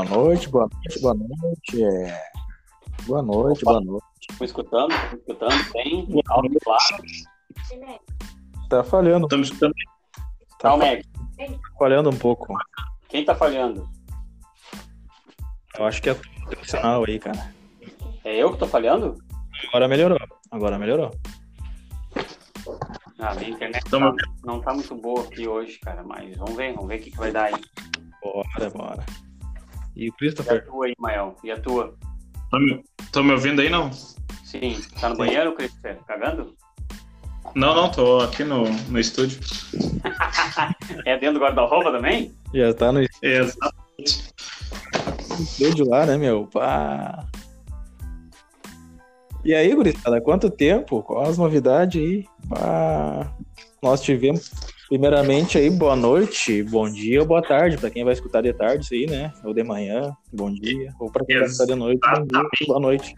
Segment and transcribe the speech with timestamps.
[0.00, 1.84] Boa noite, boa noite, boa noite.
[1.84, 2.22] É...
[3.06, 4.04] Boa noite, boa noite.
[4.30, 8.00] Estou escutando, estou escutando bem, alto e claro.
[8.70, 9.74] Tá falhando, Estamos escutando.
[10.58, 10.70] Tá,
[11.78, 12.56] falhando um pouco.
[13.10, 13.86] Quem tá falhando?
[15.78, 17.52] Eu acho que é o sinal aí, cara.
[18.24, 19.16] É eu que tô falhando?
[19.68, 20.18] Agora melhorou.
[20.50, 21.10] Agora melhorou.
[23.18, 26.88] Ah, minha internet tá- não tá muito boa aqui hoje, cara, mas vamos ver, vamos
[26.88, 27.54] ver o que, que vai dar aí.
[28.22, 29.04] Bora, bora.
[29.96, 30.66] E o E a Christopher?
[30.66, 31.36] tua aí, Mael?
[31.44, 31.94] E a tua?
[32.44, 33.90] Estão me, tão me ouvindo aí, não?
[34.44, 35.98] Sim, tá no banheiro, Christopher?
[36.06, 36.54] Cagando?
[37.54, 39.40] Não, não, tô aqui no, no estúdio.
[41.06, 42.34] É dentro do guarda-roupa também?
[42.52, 44.32] Já tá no Exatamente.
[45.38, 46.46] estúdio lá, né, meu?
[46.46, 47.26] Pá.
[49.44, 51.02] E aí, gurizada, quanto tempo?
[51.02, 52.24] Qual as novidades aí?
[52.48, 53.32] Pá.
[53.82, 54.50] Nós tivemos,
[54.90, 58.84] primeiramente aí, boa noite, bom dia ou boa tarde, pra quem vai escutar de tarde
[58.84, 59.32] isso aí, né?
[59.44, 60.92] Ou de manhã, bom dia.
[60.98, 63.14] Ou pra quem vai escutar de noite, bom dia, boa noite.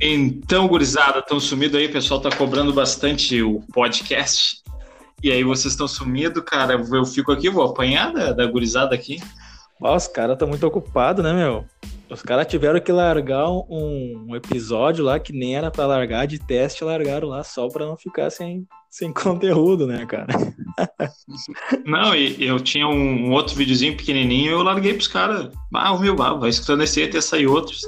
[0.00, 4.62] Então, gurizada, estão sumido aí, o pessoal tá cobrando bastante o podcast.
[5.20, 6.74] E aí vocês estão sumido, cara.
[6.74, 9.20] Eu fico aqui, vou apanhar da, da gurizada aqui.
[9.80, 11.64] Os caras estão muito ocupados, né, meu?
[12.10, 16.38] Os caras tiveram que largar um, um episódio lá que nem era pra largar de
[16.38, 20.26] teste, largaram lá só pra não ficar sem, sem conteúdo, né, cara?
[21.84, 25.50] Não, e eu tinha um, um outro videozinho pequenininho eu larguei pros caras.
[25.74, 27.82] Ah, o meu, ah, vai escutando esse aí até sair outros.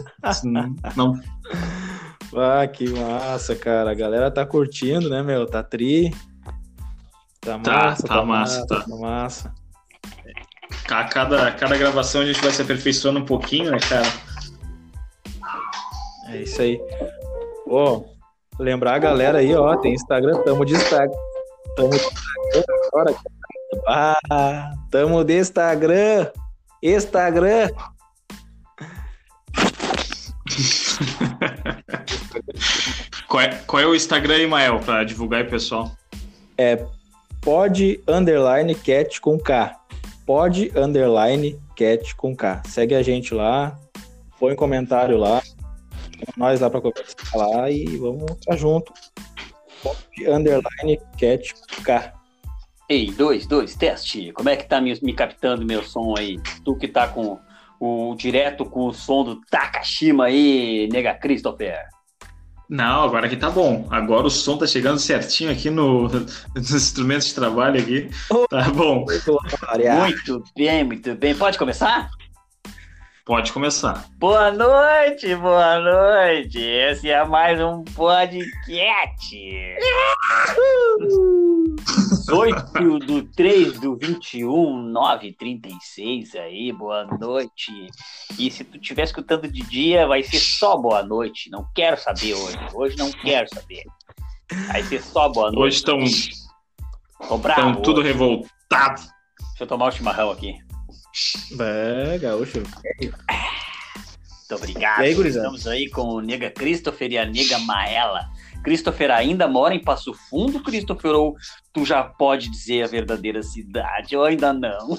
[0.44, 1.20] Não, não,
[2.32, 3.90] Ah, que massa, cara.
[3.90, 5.46] A galera tá curtindo, né, meu?
[5.46, 6.14] Tá tri.
[7.40, 8.80] Tá Tá, massa, tá massa, tá.
[8.82, 9.54] tá massa.
[10.90, 14.08] A cada, cada gravação a gente vai se aperfeiçoando um pouquinho, né, cara?
[16.28, 16.80] É isso aí.
[17.68, 18.02] Ó,
[18.58, 21.16] lembrar a galera aí, ó, tem Instagram, tamo de Instagram.
[21.76, 23.14] Tamo de Instagram agora.
[23.14, 24.18] cara.
[24.30, 26.26] Ah, tamo de Instagram.
[26.82, 27.70] Instagram.
[33.30, 35.92] Qual é, qual é o Instagram aí, Mael, pra divulgar aí, pessoal?
[37.40, 39.79] Pod underline cat com K.
[40.30, 42.62] Pod underline cat com K.
[42.64, 43.76] Segue a gente lá,
[44.38, 45.42] põe um comentário lá,
[46.36, 48.92] nós lá pra conversar lá e vamos estar junto.
[49.82, 49.98] Pod
[50.28, 52.12] underline cat com K.
[52.88, 54.30] Ei, dois, dois, teste.
[54.30, 56.38] Como é que tá me, me captando meu som aí?
[56.64, 57.36] Tu que tá com
[57.80, 61.88] o direto com o som do Takashima aí, nega Christopher.
[62.70, 63.88] Não, agora aqui tá bom.
[63.90, 66.08] Agora o som tá chegando certinho aqui no,
[66.54, 68.08] nos instrumentos de trabalho aqui.
[68.48, 69.04] Tá bom.
[70.04, 71.34] Muito bem, muito bem.
[71.34, 72.08] Pode começar?
[73.24, 74.06] Pode começar.
[74.18, 76.58] Boa noite, boa noite.
[76.58, 79.36] Esse é mais um podcast.
[82.32, 87.72] 8 do 3 do 21, 936 aí, boa noite.
[88.38, 91.50] E se tu estiver escutando de dia, vai ser só boa noite.
[91.50, 92.58] Não quero saber hoje.
[92.74, 93.84] Hoje não quero saber.
[94.68, 95.90] Vai ser só boa noite.
[95.90, 96.30] Hoje
[97.20, 98.12] estão bravo tudo hoje.
[98.12, 99.02] revoltado.
[99.40, 100.69] Deixa eu tomar o chimarrão aqui.
[101.60, 102.62] É, gaúcho.
[103.00, 105.00] Muito obrigado.
[105.02, 105.46] E aí, gurizada?
[105.46, 108.28] Estamos aí com o Nega Christopher e a Nega Maela.
[108.62, 111.12] Christopher ainda mora em Passo Fundo, Christopher?
[111.12, 111.34] Ou
[111.72, 114.14] tu já pode dizer a verdadeira cidade?
[114.16, 114.98] Ou ainda não?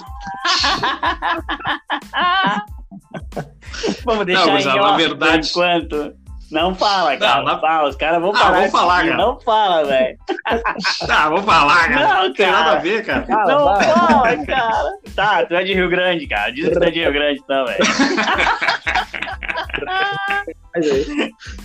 [4.04, 6.21] Vamos deixar Não, mas em a off verdade- por enquanto.
[6.52, 7.36] Não fala, cara.
[7.38, 8.50] Não, na- Fala, os caras vão Ah, parar.
[8.50, 9.16] vamos de falar, cara.
[9.16, 10.18] Não fala, velho.
[11.06, 12.22] Tá, vamos falar, cara.
[12.22, 12.76] Não, tem nada cara.
[12.76, 13.26] a ver, cara.
[13.28, 14.92] Não fala, cara.
[15.16, 16.52] Tá, tu é de Rio Grande, cara.
[16.52, 17.84] Diz que tu é de Rio Grande, então, velho.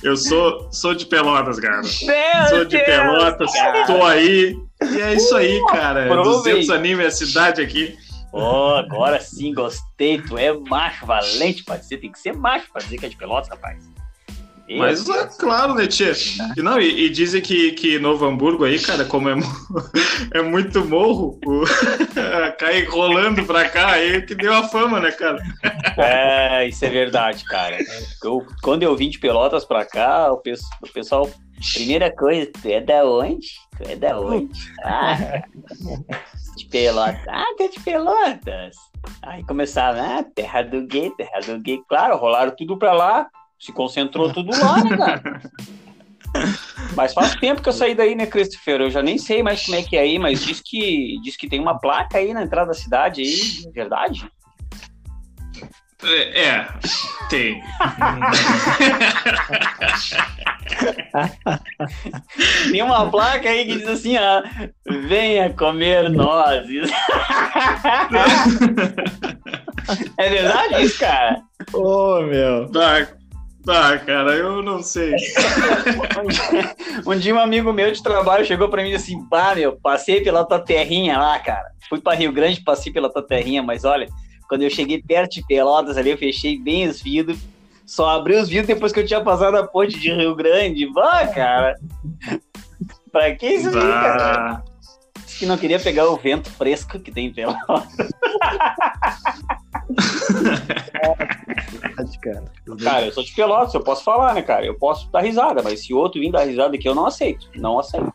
[0.03, 1.81] Eu sou, sou de Pelotas, cara.
[1.81, 3.85] Meu Sou de Deus, Pelotas, cara.
[3.85, 4.57] tô aí.
[4.81, 6.05] E é isso aí, cara.
[6.05, 6.51] aproveita.
[6.51, 7.95] 200 anime é a cidade aqui.
[8.33, 10.21] Ó, agora sim, gostei.
[10.21, 11.97] Tu é macho valente, pode ser.
[11.97, 13.77] Tem que ser macho pra dizer que é de Pelotas, rapaz.
[14.69, 16.11] Mas é claro, né, tia?
[16.57, 19.35] E, não, e, e dizem que, que Novo Hamburgo aí, cara, como é,
[20.33, 21.63] é muito morro, o...
[22.59, 25.41] cai rolando pra cá, aí que deu a fama, né, cara?
[25.97, 27.77] É, isso é verdade, cara.
[28.23, 31.29] Eu- quando eu vim de Pelotas pra cá, o, pes- o pessoal.
[31.73, 33.47] Primeira coisa, tu é da onde?
[33.77, 34.51] Tu é da onde?
[34.83, 35.41] Ah,
[36.55, 37.27] de Pelotas.
[37.27, 38.75] Ah, tu é de Pelotas.
[39.23, 41.79] Aí começaram, ah, terra do gay, terra do gay.
[41.87, 43.27] Claro, rolaram tudo pra lá,
[43.59, 45.41] se concentrou tudo lá, né, cara?
[46.95, 48.81] Mas faz tempo que eu saí daí, né, Christopher?
[48.81, 51.47] Eu já nem sei mais como é que é aí, mas diz que, diz que
[51.47, 54.29] tem uma placa aí na entrada da cidade aí, é verdade?
[56.03, 56.67] É, é,
[57.29, 57.63] tem.
[62.71, 64.43] Tem uma placa aí que diz assim, ó,
[65.07, 66.91] venha comer nozes.
[70.17, 71.41] é verdade isso, cara?
[71.73, 72.69] Ô, oh, meu.
[72.69, 73.07] Tá,
[73.67, 75.13] tá, cara, eu não sei.
[76.23, 76.75] um, dia,
[77.05, 80.21] um dia amigo meu de trabalho chegou pra mim e disse assim, pá, meu, passei
[80.21, 81.69] pela tua terrinha lá, cara.
[81.89, 84.07] Fui pra Rio Grande, passei pela tua terrinha, mas olha,
[84.49, 87.37] quando eu cheguei perto de Pelotas ali, eu fechei bem os vidros
[87.87, 90.85] só abri os vidros depois que eu tinha passado a ponte de Rio Grande.
[90.87, 91.79] Vá, cara.
[93.09, 94.61] pra que isso aí, cara?
[95.23, 97.87] Disse que não queria pegar o vento fresco que tem em Pelotas.
[102.83, 104.65] cara, eu sou de Pelotas, eu posso falar, né, cara?
[104.65, 107.49] Eu posso dar risada, mas se outro vir dar risada aqui, eu não aceito.
[107.55, 108.11] Não aceito.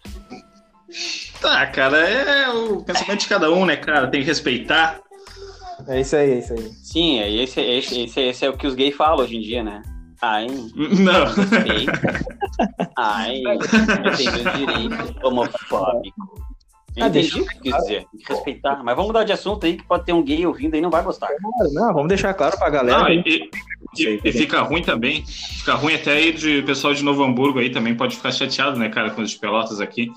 [1.41, 4.09] Tá, cara, é o pensamento de cada um, né, cara?
[4.09, 5.01] Tem que respeitar.
[5.89, 6.71] É isso aí, é isso aí.
[6.83, 9.63] Sim, é esse, esse, esse, esse é o que os gays falam hoje em dia,
[9.63, 9.83] né?
[10.21, 10.47] Ai,
[10.77, 11.25] não.
[12.97, 16.52] Ai, eu tenho meus direitos homofóbico.
[16.95, 18.83] Eu ah, que quis dizer, tem que respeitar.
[18.85, 20.91] Mas vamos mudar de assunto aí, que pode ter um gay ouvindo aí e não
[20.91, 21.29] vai gostar.
[21.73, 22.99] Não, vamos deixar claro pra galera.
[22.99, 23.51] Não, e,
[23.97, 25.25] e, e, fica ruim também.
[25.25, 28.91] Fica ruim até aí de pessoal de Novo Hamburgo aí também pode ficar chateado, né,
[28.91, 30.13] cara, com os Pelotas aqui.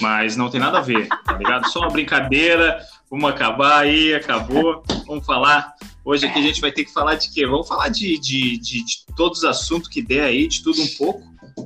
[0.00, 1.68] Mas não tem nada a ver, tá ligado?
[1.68, 2.78] Só uma brincadeira.
[3.10, 4.82] Vamos acabar aí, acabou.
[5.06, 5.74] Vamos falar.
[6.02, 7.46] Hoje aqui a gente vai ter que falar de quê?
[7.46, 10.88] Vamos falar de, de, de, de todos os assuntos que der aí, de tudo um
[10.96, 11.22] pouco,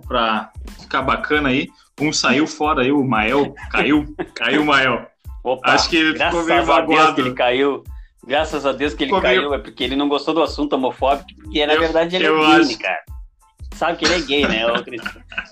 [0.09, 0.51] para
[0.81, 1.69] ficar bacana aí.
[2.01, 4.05] Um saiu fora aí, o Mael caiu,
[4.35, 5.07] caiu o Mael.
[5.45, 7.21] Opa, Acho que ele ficou meio magoado.
[7.21, 7.85] ele caiu.
[8.27, 9.55] Graças a Deus que ele ficou caiu, meio...
[9.55, 12.61] é porque ele não gostou do assunto homofóbico, porque na eu, verdade ele é gay,
[12.61, 12.79] acho...
[12.79, 13.01] cara.
[13.75, 14.67] Sabe que ele é gay, né,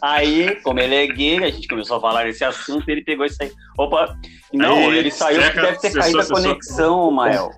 [0.03, 3.43] Aí, como ele é gay, a gente começou a falar desse assunto, ele pegou isso
[3.43, 3.51] aí.
[3.79, 4.15] Opa,
[4.53, 7.51] não, aí, ele saiu porque deve ter caído a conexão, Mael.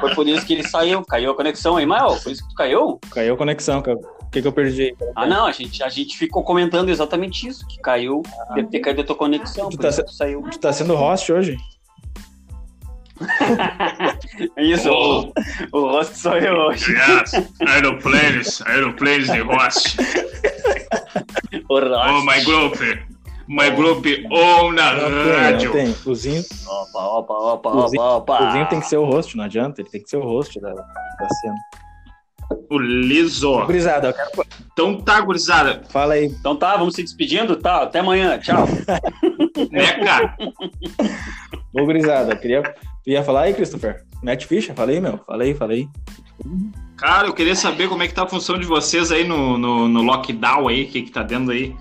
[0.00, 2.18] Foi por isso que ele saiu, caiu a conexão aí, Mael.
[2.22, 3.00] Por isso que tu caiu?
[3.10, 3.98] Caiu a conexão, cara.
[4.26, 4.94] O que, que eu perdi?
[5.14, 8.80] Ah, não, a gente, a gente ficou comentando exatamente isso, que caiu, ah, deve ter
[8.80, 10.42] caído a tua conexão, tu tá, tu saiu.
[10.42, 11.56] Tu tá sendo host hoje?
[14.58, 15.32] Isso, oh.
[15.72, 16.92] o, o host sou eu hoje.
[16.92, 17.32] Yes,
[17.66, 19.96] aeroplanes, aeroplanes de host.
[21.68, 22.10] O host.
[22.10, 22.76] Oh, my group.
[23.48, 25.72] My group ou na rádio.
[25.72, 26.14] Tem, tem.
[26.14, 26.44] Zinho...
[26.66, 28.52] Opa, opa, opa, o Zinho, opa, opa.
[28.52, 29.80] Zinho tem que ser o host, não adianta.
[29.80, 31.54] Ele tem que ser o host da, da cena.
[32.70, 33.64] O liso.
[33.64, 34.30] Gurizada, eu quero...
[34.72, 35.82] Então tá, gurizada.
[35.88, 36.26] Fala aí.
[36.26, 37.56] Então tá, vamos se despedindo?
[37.56, 38.38] Tá, até amanhã.
[38.38, 38.66] Tchau.
[39.72, 40.36] é, cara.
[41.72, 42.62] Ô, gurizada, eu queria
[43.06, 44.04] ia falar aí, Christopher?
[44.22, 44.74] Mete ficha?
[44.74, 45.18] Falei, meu.
[45.18, 45.88] Falei, falei.
[46.96, 49.88] Cara, eu queria saber como é que tá a função de vocês aí no, no,
[49.88, 51.74] no lockdown aí, o que que tá dentro aí.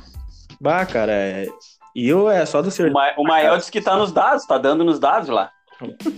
[0.61, 1.47] Bah, cara, é...
[1.95, 2.91] eu é só do ser.
[3.17, 5.51] O, Maior disse que tá nos dados, tá dando nos dados lá.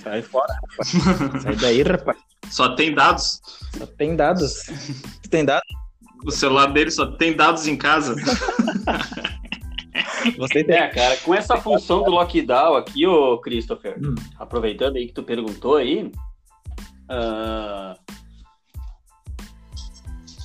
[0.04, 1.42] Sai fora, rapaz.
[1.42, 2.18] Sai daí, rapaz.
[2.50, 3.42] Só tem dados.
[3.78, 4.64] Só tem dados.
[5.30, 5.68] Tem dados?
[6.26, 8.16] O celular dele só tem dados em casa.
[10.38, 10.76] Você tem.
[10.76, 14.16] É, cara, com essa função do lockdown aqui, ô Christopher, hum.
[14.40, 16.10] aproveitando aí que tu perguntou aí,
[17.12, 17.94] uh,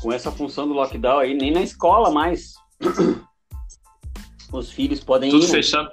[0.00, 2.54] com essa função do lockdown aí, nem na escola mais
[4.52, 5.62] os filhos podem Tudo ir.
[5.62, 5.90] Tudo né?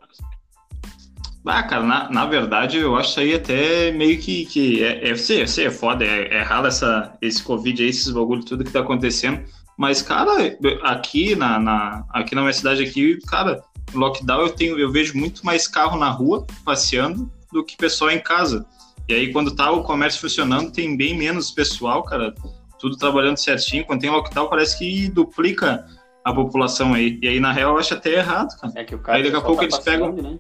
[1.46, 5.42] Ah, cara, na, na verdade, eu acho aí até meio que, que é, é, sei,
[5.42, 9.44] é foda, é, é essa, esse Covid aí, esses bagulho, tudo que tá acontecendo.
[9.78, 14.92] Mas, cara, aqui na, na, aqui na minha cidade aqui, cara, lockdown eu tenho, eu
[14.92, 18.66] vejo muito mais carro na rua passeando do que pessoal em casa.
[19.08, 22.34] E aí, quando tá o comércio funcionando, tem bem menos pessoal, cara,
[22.80, 23.86] tudo trabalhando certinho.
[23.86, 25.86] Quando tem lockdown, parece que duplica
[26.24, 27.18] a população aí.
[27.22, 28.74] E aí, na real, eu acho até errado, cara.
[28.76, 30.12] É que o cara aí daqui a pouco tá eles pegam.
[30.14, 30.38] Né?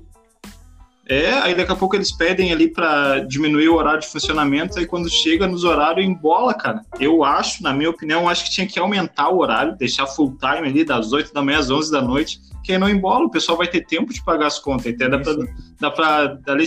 [1.09, 4.85] É, aí daqui a pouco eles pedem ali para diminuir o horário de funcionamento, aí
[4.85, 6.81] quando chega nos horários embola, cara.
[6.99, 10.67] Eu acho, na minha opinião, acho que tinha que aumentar o horário, deixar full time
[10.67, 13.57] ali das 8 da manhã às 11 da noite, que aí não embola, o pessoal
[13.57, 15.33] vai ter tempo de pagar as contas, até dá pra,
[15.79, 16.65] dá pra dali,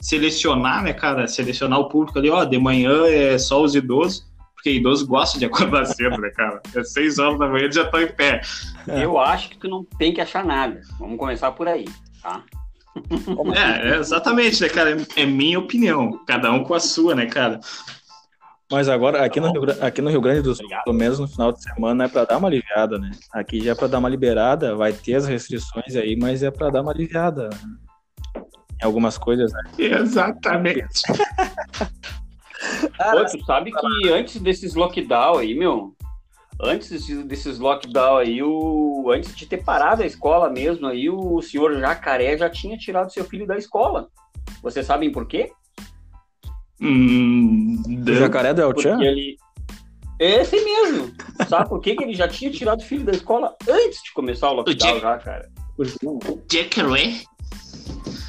[0.00, 4.24] selecionar, né, cara, selecionar o público ali, ó, de manhã é só os idosos,
[4.54, 6.62] porque idoso gosta de acordar cedo, né, cara?
[6.72, 8.42] É 6 horas da manhã, eles já estão em pé.
[8.86, 10.80] Eu acho que tu não tem que achar nada.
[11.00, 11.84] Vamos começar por aí,
[12.22, 12.44] tá?
[13.54, 14.96] É, é, exatamente, né, cara?
[15.16, 16.20] É minha opinião.
[16.26, 17.60] Cada um com a sua, né, cara?
[18.70, 21.52] Mas agora, aqui no, Rio, aqui no Rio Grande do Sul, pelo menos no final
[21.52, 23.10] de semana, é para dar uma aliviada, né?
[23.30, 26.70] Aqui já é para dar uma liberada, vai ter as restrições aí, mas é para
[26.70, 27.50] dar uma aliviada
[28.34, 29.62] em algumas coisas, né?
[29.78, 31.02] Exatamente.
[32.96, 35.94] Pô, tu sabe que antes desses lockdown aí, meu,
[36.62, 41.78] antes desses lockdown aí, o, antes de ter parado a escola mesmo, aí o senhor
[41.80, 44.08] Jacaré já tinha tirado seu filho da escola.
[44.62, 45.50] Vocês sabem por quê?
[46.80, 49.00] Hum, o Jacaré do El Chan?
[49.02, 49.36] Ele...
[50.18, 51.12] Esse mesmo.
[51.48, 51.96] Sabe por quê?
[51.96, 55.00] que ele já tinha tirado o filho da escola antes de começar o lockdown Jack-
[55.00, 55.48] já, cara?
[56.48, 57.22] Jack Ray?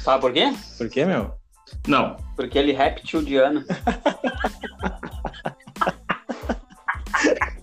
[0.02, 0.52] Sabe por quê?
[0.76, 1.32] Por quê, meu?
[1.86, 2.16] Não.
[2.34, 3.62] Porque ele é reptiliano.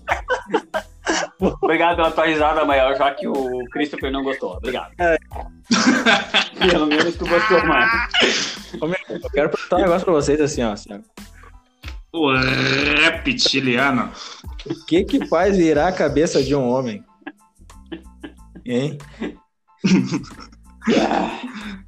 [1.62, 4.58] Obrigado pela tua risada maior, já que o Christopher não gostou.
[4.58, 4.92] Obrigado.
[6.60, 7.90] Pelo menos tu gostou mais.
[9.10, 10.74] Eu quero perguntar um negócio pra vocês assim, ó.
[10.74, 11.00] assim, ó.
[12.14, 12.32] O
[13.02, 14.12] reptiliano.
[14.66, 17.04] O que que faz virar a cabeça de um homem?
[18.66, 19.00] Hein?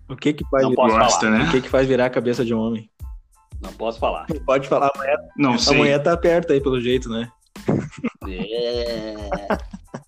[0.10, 1.00] O que que faz Não virar...
[1.00, 1.46] Gosta, né?
[1.46, 2.90] O que que faz virar a cabeça de um homem?
[3.62, 4.26] Não posso falar.
[4.30, 5.76] Não pode falar, amanhã, Não sei.
[5.76, 7.30] amanhã tá perto aí, pelo jeito, né?
[8.30, 9.16] É...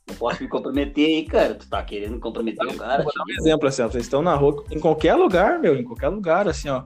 [0.07, 1.55] Não posso me comprometer aí, cara.
[1.55, 3.03] Tu tá querendo comprometer o cara.
[3.03, 5.83] Vou dar um exemplo, assim, ó, vocês estão na rua, em qualquer lugar, meu, em
[5.83, 6.83] qualquer lugar, assim, ó,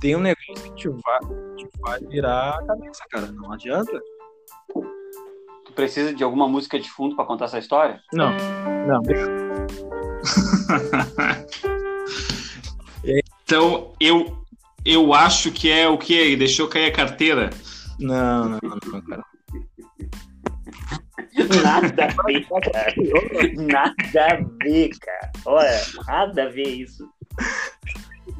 [0.00, 1.20] tem um negócio que te vai,
[1.56, 4.00] te vai virar a cabeça, cara, não adianta.
[4.72, 8.00] Tu precisa de alguma música de fundo pra contar essa história?
[8.12, 8.30] Não,
[8.86, 9.00] não,
[13.04, 14.44] Então, eu,
[14.84, 16.36] eu acho que é o que?
[16.36, 17.50] Deixou cair a carteira.
[17.98, 19.24] não, não, não, cara.
[21.62, 22.94] Nada a ver, cara.
[23.56, 24.28] Nada a
[24.64, 25.32] ver, cara.
[25.46, 27.08] Olha, nada a ver isso.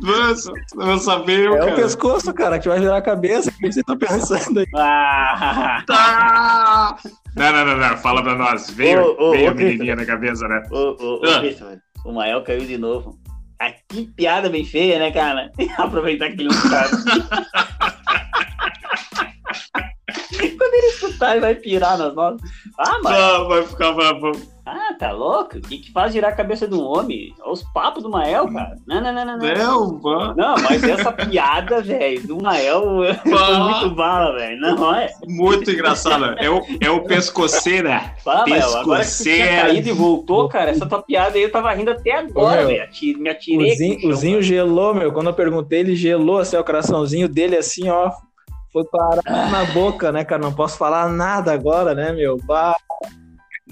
[0.01, 1.75] Nossa, eu saber, É o cara.
[1.75, 4.67] pescoço, cara, que vai virar a cabeça, o que você tá pensando aí?
[4.77, 5.83] Ah!
[5.87, 6.97] Tá!
[7.37, 7.97] Não, não, não, não.
[7.99, 8.71] Fala pra nós.
[8.71, 10.63] Veio, Ô, ô, veio ô, a menininha na cabeça, né?
[10.71, 11.43] Ô, ô, ô, Ah.
[12.05, 13.19] O Mael caiu de novo.
[13.61, 15.51] Ah, que piada bem feia, né, cara?
[15.77, 16.97] Aproveitar que ele não sabe.
[20.59, 22.51] Quando ele escutar, ele vai pirar nas notas.
[22.79, 23.19] Ah, mas.
[23.19, 24.33] Ah, vai ficar bravo.
[24.67, 25.57] Ah, tá louco?
[25.57, 27.35] O que, que faz girar a cabeça de um homem?
[27.41, 28.77] Olha Os papos do Mael, cara.
[28.87, 29.39] Não, não, não, não.
[29.39, 30.35] Não, Não, vá.
[30.37, 32.83] não mas essa piada, velho, do Mael
[33.25, 34.61] foi muito bala, velho.
[34.61, 35.11] Não, é.
[35.27, 36.25] Muito engraçado.
[36.39, 38.15] É o, é o pescoceira.
[38.23, 41.51] Fala, Mael, agora que tu tinha caído e voltou, cara, essa tua piada aí eu
[41.51, 42.89] tava rindo até agora, velho.
[43.19, 43.73] Me atirei.
[43.73, 47.57] O Zinho, o Zinho gelou, meu, quando eu perguntei, ele gelou, assim, o coraçãozinho dele,
[47.57, 48.13] assim, ó,
[48.73, 52.77] foi parar na boca, né, cara, não posso falar nada agora, né, meu, bah,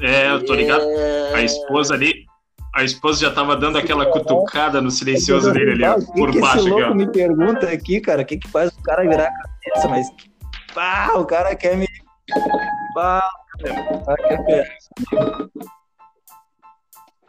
[0.01, 0.83] É, eu tô ligado.
[0.83, 1.35] É.
[1.35, 2.27] A esposa ali.
[2.75, 6.31] A esposa já tava dando aquela cutucada no silencioso dele ali, ó, O que por
[6.31, 6.95] que baixo esse louco ó.
[6.95, 10.07] me pergunta aqui, cara, o que que faz o cara virar a cabeça, mas,
[10.75, 11.87] pá, o cara quer me,
[12.95, 13.29] pá,
[13.59, 14.79] o cara quer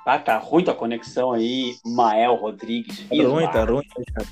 [0.06, 2.98] Ah, tá ruim tua conexão aí, Mael Rodrigues.
[3.08, 3.84] tá ruim, tá Filho, ruim,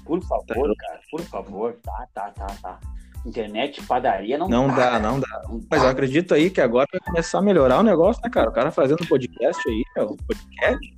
[0.06, 1.77] Por favor, cara, por favor.
[1.84, 2.79] Tá, tá, tá, tá.
[3.25, 4.91] Internet, padaria, não, não dá.
[4.91, 5.41] dá, não dá.
[5.47, 5.91] Não Mas eu dá.
[5.91, 8.50] acredito aí que agora vai começar a melhorar o negócio, né, cara?
[8.50, 10.95] O cara fazendo podcast aí, meu, podcast.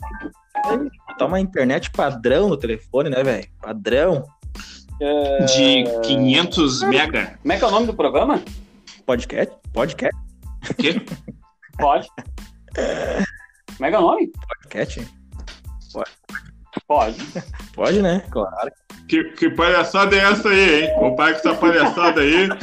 [0.66, 3.48] aí, Botar uma internet padrão no telefone, né, velho?
[3.62, 4.24] Padrão.
[5.48, 7.38] De 500 mega.
[7.42, 8.42] Como é que é o nome do programa?
[9.06, 9.56] Podcast?
[9.74, 10.16] Podcast?
[10.70, 11.02] O quê?
[11.80, 12.08] Pode.
[13.78, 14.32] Como é que é o nome?
[14.48, 15.08] Podcast?
[16.86, 17.18] Pode.
[17.74, 18.24] Pode, né?
[18.30, 18.72] Claro.
[19.10, 20.94] Que, que palhaçada é essa aí, hein?
[21.02, 22.48] O pai com essa palhaçada aí.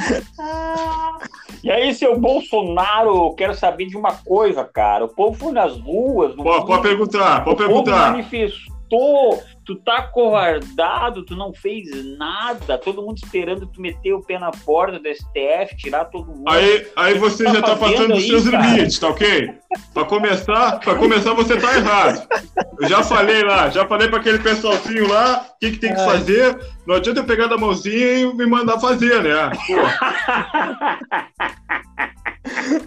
[1.64, 5.04] E aí, seu Bolsonaro, eu quero saber de uma coisa, cara.
[5.04, 6.36] O povo foi nas ruas.
[6.36, 8.12] no Pode, perguntar, pode o povo perguntar.
[8.12, 9.42] manifestou.
[9.66, 12.78] Tu tá covardado, tu não fez nada.
[12.78, 16.48] Todo mundo esperando tu meter o pé na porta do STF, tirar todo mundo.
[16.48, 18.64] Aí, aí você tá já tá passando dos aí, seus cara?
[18.64, 19.54] limites, tá ok?
[19.92, 22.28] Pra começar, pra começar você tá errado.
[22.80, 26.00] Eu já falei lá, já falei pra aquele pessoalzinho lá, o que, que tem que
[26.00, 26.06] Ai.
[26.06, 26.56] fazer.
[26.86, 29.50] Não adianta eu pegar da mãozinha e me mandar fazer, né?
[29.66, 29.74] Pô,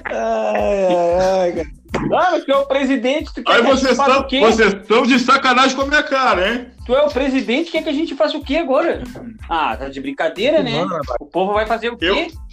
[0.06, 1.79] Ai, ai, ai, cara.
[1.96, 4.24] Ah, mas tu é o presidente, tu quer aí que a gente vocês faça estão
[4.24, 4.40] o quê?
[4.42, 6.68] vocês estão de sacanagem com a minha cara, hein?
[6.86, 9.02] Tu é o presidente, quer que a gente faça o quê agora?
[9.50, 10.84] Ah, tá de brincadeira, né?
[10.84, 12.06] Mano, O povo vai fazer o quê?
[12.06, 12.50] Eu-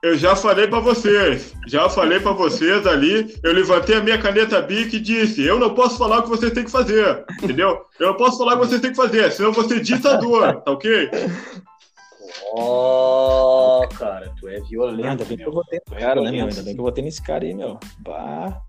[0.00, 4.62] Eu já falei pra vocês, já falei pra vocês ali, eu levantei a minha caneta
[4.62, 7.80] Bic e disse, eu não posso falar o que vocês têm que fazer, entendeu?
[7.98, 10.62] Eu não posso falar o que vocês têm que fazer, senão eu vou ser ditador,
[10.62, 11.10] tá ok?
[12.52, 16.22] Oh, cara, tu é Ainda violento, bem que eu votei Tu é nesse cara, né,
[16.22, 16.32] meu?
[16.32, 16.50] violento.
[16.50, 17.78] Ainda bem que eu votei nesse cara aí, meu.
[18.00, 18.62] Bah.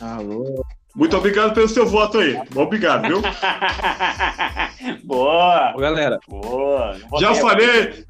[0.00, 0.64] Alô.
[0.94, 3.20] Muito obrigado pelo seu voto aí, obrigado, viu?
[5.04, 6.96] boa, Ô, galera, boa.
[7.20, 8.06] Já falei,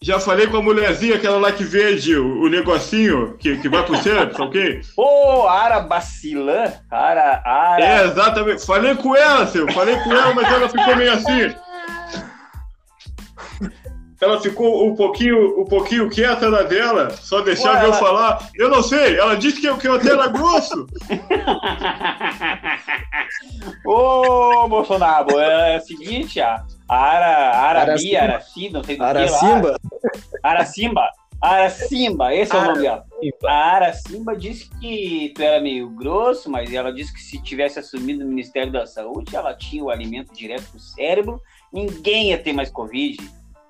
[0.00, 3.84] já falei com a mulherzinha, aquela lá que vende o, o negocinho que, que vai
[3.84, 4.80] pro tá ok?
[4.96, 7.84] Ô, Ara Bacilã, Ara, Ara.
[7.84, 11.56] É, exatamente, falei com ela, seu, falei com ela, mas ela ficou meio assim.
[14.20, 18.48] Ela ficou um pouquinho, um pouquinho quieta na dela, só deixava Ué, eu ela- falar.
[18.54, 20.86] Eu não sei, ela disse que eu, que eu até era grosso.
[23.84, 28.22] Ô, Bolsonaro, é, é o seguinte, a Ara, Arabi, Aracimba.
[28.22, 29.08] Araci, não sei do que lá.
[29.10, 29.76] Aracimba.
[30.42, 31.08] Aracimba.
[31.40, 33.04] Aracimba, esse é o nome dela.
[33.44, 38.24] A Aracimba disse que tu era meio grosso, mas ela disse que se tivesse assumido
[38.24, 41.40] o Ministério da Saúde, ela tinha o alimento direto pro cérebro,
[41.72, 43.18] ninguém ia ter mais Covid.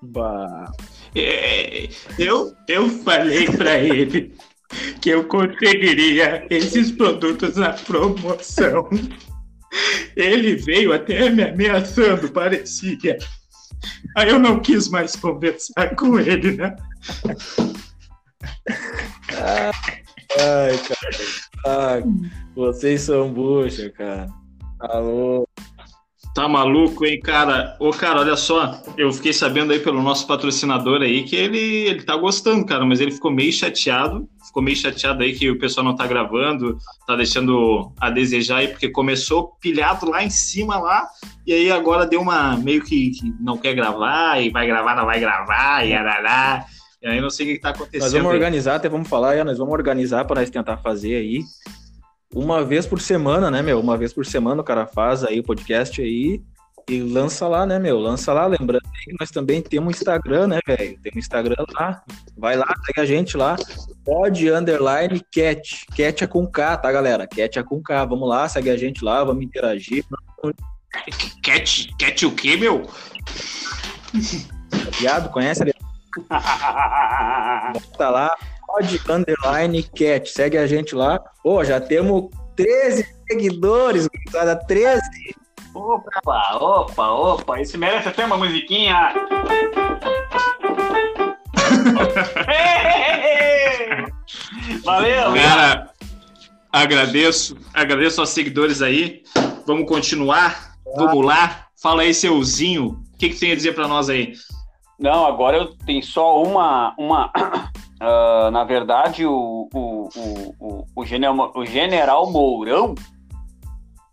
[0.03, 0.71] Bah.
[1.15, 1.89] É,
[2.19, 4.35] eu, eu falei para ele
[5.01, 8.89] que eu conseguiria esses produtos na promoção.
[10.17, 13.19] Ele veio até me ameaçando, parecia.
[14.17, 16.75] Aí eu não quis mais conversar com ele, né?
[20.39, 21.17] Ai, cara.
[21.67, 22.05] Ai,
[22.55, 24.29] vocês são bucha, cara.
[24.81, 25.49] Alô.
[26.37, 27.75] Tá maluco, hein, cara?
[27.81, 32.03] Ô, cara, olha só, eu fiquei sabendo aí pelo nosso patrocinador aí que ele, ele
[32.03, 35.83] tá gostando, cara, mas ele ficou meio chateado, ficou meio chateado aí que o pessoal
[35.83, 36.77] não tá gravando,
[37.07, 41.09] tá deixando a desejar aí, porque começou pilhado lá em cima lá,
[41.47, 45.07] e aí agora deu uma, meio que, que não quer gravar, e vai gravar, não
[45.07, 46.67] vai gravar, e arará,
[47.03, 48.03] e aí não sei o que, que tá acontecendo.
[48.03, 48.35] Nós vamos aí.
[48.35, 51.41] organizar, até vamos falar, é, nós vamos organizar para nós tentar fazer aí
[52.35, 53.81] uma vez por semana, né, meu?
[53.81, 56.43] Uma vez por semana o cara faz aí o podcast aí
[56.89, 57.99] e lança lá, né, meu?
[57.99, 60.99] Lança lá, lembrando que nós também temos um Instagram, né, velho?
[61.03, 62.03] Tem um Instagram lá.
[62.37, 63.57] Vai lá, segue a gente lá.
[64.05, 65.85] Pod underline cat.
[65.97, 67.27] Cat é com K, tá, galera?
[67.27, 68.05] Cat é com K.
[68.05, 70.05] Vamos lá, segue a gente lá, vamos interagir.
[71.43, 72.89] Cat, cat o quê, meu?
[75.01, 75.75] Viado, conhece ali?
[77.99, 78.35] Tá lá,
[78.77, 80.29] pod underline cat.
[80.29, 81.19] Segue a gente lá.
[81.43, 85.01] Pô, já temos 13 seguidores, gurizada, 13.
[85.75, 89.13] Opa, opa, opa, isso merece até uma musiquinha.
[94.85, 95.35] Valeu!
[95.35, 95.91] Cara,
[96.73, 99.23] agradeço, agradeço aos seguidores aí.
[99.67, 101.67] Vamos continuar, vamos lá.
[101.83, 104.33] Fala aí, seuzinho, o que, que tem a dizer para nós aí?
[104.99, 106.95] Não, agora eu tenho só uma.
[106.97, 107.31] uma
[108.07, 112.95] ah, na verdade, o, o, o, o, o, general, o general Mourão,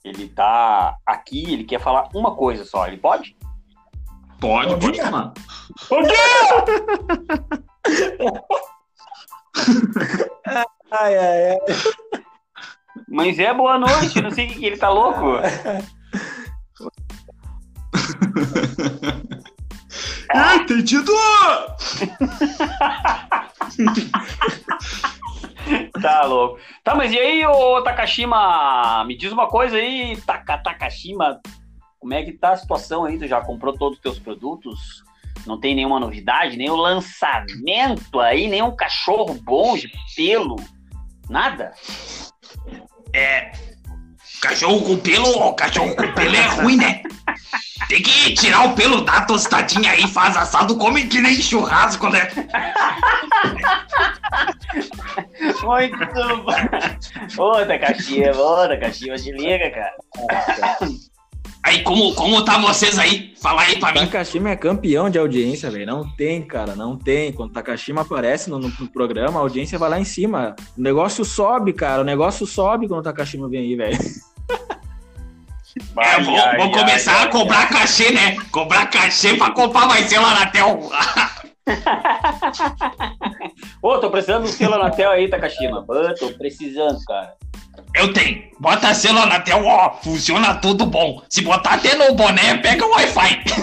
[0.04, 2.88] ele tá aqui, ele quer falar uma coisa só.
[2.88, 3.38] Ele pode?
[4.40, 5.32] Pode, pode falar.
[5.92, 6.16] O quê?
[10.92, 11.58] Ai, ai, ai.
[13.08, 15.38] Mas é boa noite, não sei o que, que ele tá louco.
[20.34, 21.14] Ah, entendido!
[26.02, 26.60] Tá louco.
[26.84, 29.04] Tá, mas e aí, ô Takashima?
[29.06, 31.40] Me diz uma coisa aí, Taka, Takashima.
[32.00, 33.18] Como é que tá a situação aí?
[33.18, 35.04] Tu já comprou todos os teus produtos?
[35.48, 40.58] Não tem nenhuma novidade, nenhum lançamento aí, nenhum cachorro bom de pelo?
[41.30, 41.72] Nada?
[43.14, 43.52] É.
[44.42, 47.02] Cachorro com pelo, cachorro com pelo é ruim, né?
[47.88, 52.30] Tem que tirar o pelo da tostadinha aí, faz assado, come que nem churrasco, né?
[55.64, 55.98] Muito
[56.44, 57.44] bom.
[57.44, 59.94] Ô, Takashima, ô, Takashima, te liga, cara.
[61.64, 63.34] Aí, como, como tá vocês aí?
[63.42, 64.00] Fala aí pra mim.
[64.00, 65.86] Takashima é campeão de audiência, velho.
[65.86, 67.32] Não tem, cara, não tem.
[67.32, 70.56] Quando Takashima aparece no, no, no programa, a audiência vai lá em cima.
[70.78, 72.02] O negócio sobe, cara.
[72.02, 73.98] O negócio sobe quando o Takashima vem aí, velho.
[75.98, 78.36] É, vou, Ai, vou ai, começar ai, a cobrar cachê, né?
[78.52, 80.90] Cobrar cachê pra comprar mais selo na Anatel.
[83.82, 85.86] Ô, tô precisando de um selo na tela aí, Takashima.
[85.88, 87.34] Ô, tô precisando, cara.
[87.96, 88.44] Eu tenho.
[88.60, 89.92] Bota selo na Anatel, ó.
[90.04, 91.22] Funciona tudo bom.
[91.30, 93.44] Se botar até no boné, pega o Wi-Fi.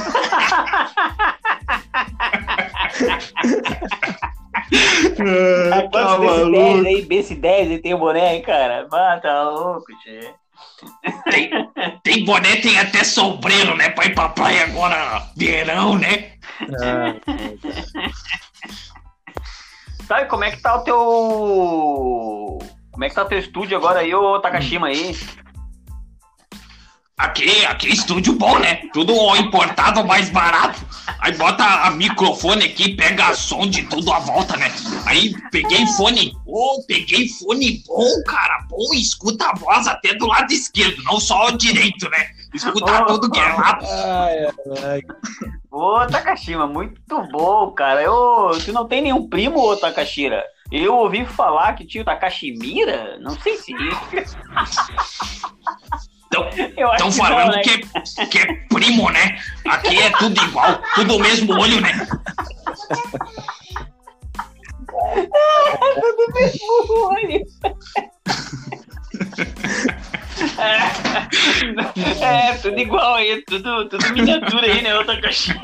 [5.73, 8.87] Ah, quantos BC10 aí, BC10 aí tem o boné aí, cara?
[8.93, 10.33] Ah, tá louco, tchê.
[11.31, 11.51] Tem,
[12.03, 13.91] tem boné, tem até sombreiro, né?
[13.91, 16.33] Pra ir pra praia agora, verão, né?
[20.09, 22.59] Tá, e como é que tá o teu.
[22.91, 25.17] Como é que tá o teu estúdio agora aí, ô Takashima aí?
[27.21, 28.77] Aqui, aqui estúdio bom, né?
[28.95, 30.81] Tudo importado mais barato.
[31.19, 34.73] Aí bota a microfone aqui, pega som de tudo à volta, né?
[35.05, 40.51] Aí peguei fone, ô, peguei fone bom, cara, bom, escuta a voz até do lado
[40.51, 42.27] esquerdo, não só o direito, né?
[42.55, 43.07] Escuta Oh.
[43.07, 43.85] tudo que é lado.
[43.87, 44.47] Ai,
[44.83, 45.03] ai.
[45.71, 48.03] Ô, Takashima, muito bom, cara.
[48.03, 50.43] Eu, tu não tem nenhum primo, ô Takashira?
[50.73, 53.19] Eu ouvi falar que tinha o Takashimira?
[53.21, 53.75] Não sei se.
[56.31, 57.63] Tão- Eu acho Estão que falando não, né?
[57.63, 57.71] que,
[58.21, 59.39] é, que é primo, né?
[59.69, 62.07] Aqui é tudo igual, tudo o mesmo olho, né?
[70.59, 75.61] É, é, tudo igual aí, tudo, tudo miniatura aí, né, ô Takashima?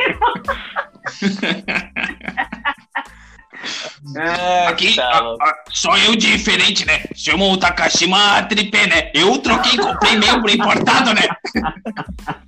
[4.16, 7.04] É, Aqui, tá a- a- só eu diferente, né?
[7.14, 9.10] Chamo o Takashima tripé, né?
[9.14, 11.22] Eu troquei, comprei membro importado, né?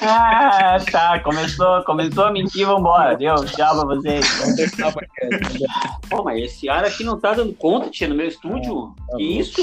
[0.00, 1.20] Ah, tá.
[1.20, 3.16] Começou, começou a mentir, vambora.
[3.16, 4.26] Deu, tchau pra vocês.
[6.08, 8.94] Pô, mas esse ar aqui não tá dando conta, tia, no meu estúdio.
[9.10, 9.62] Tá que isso?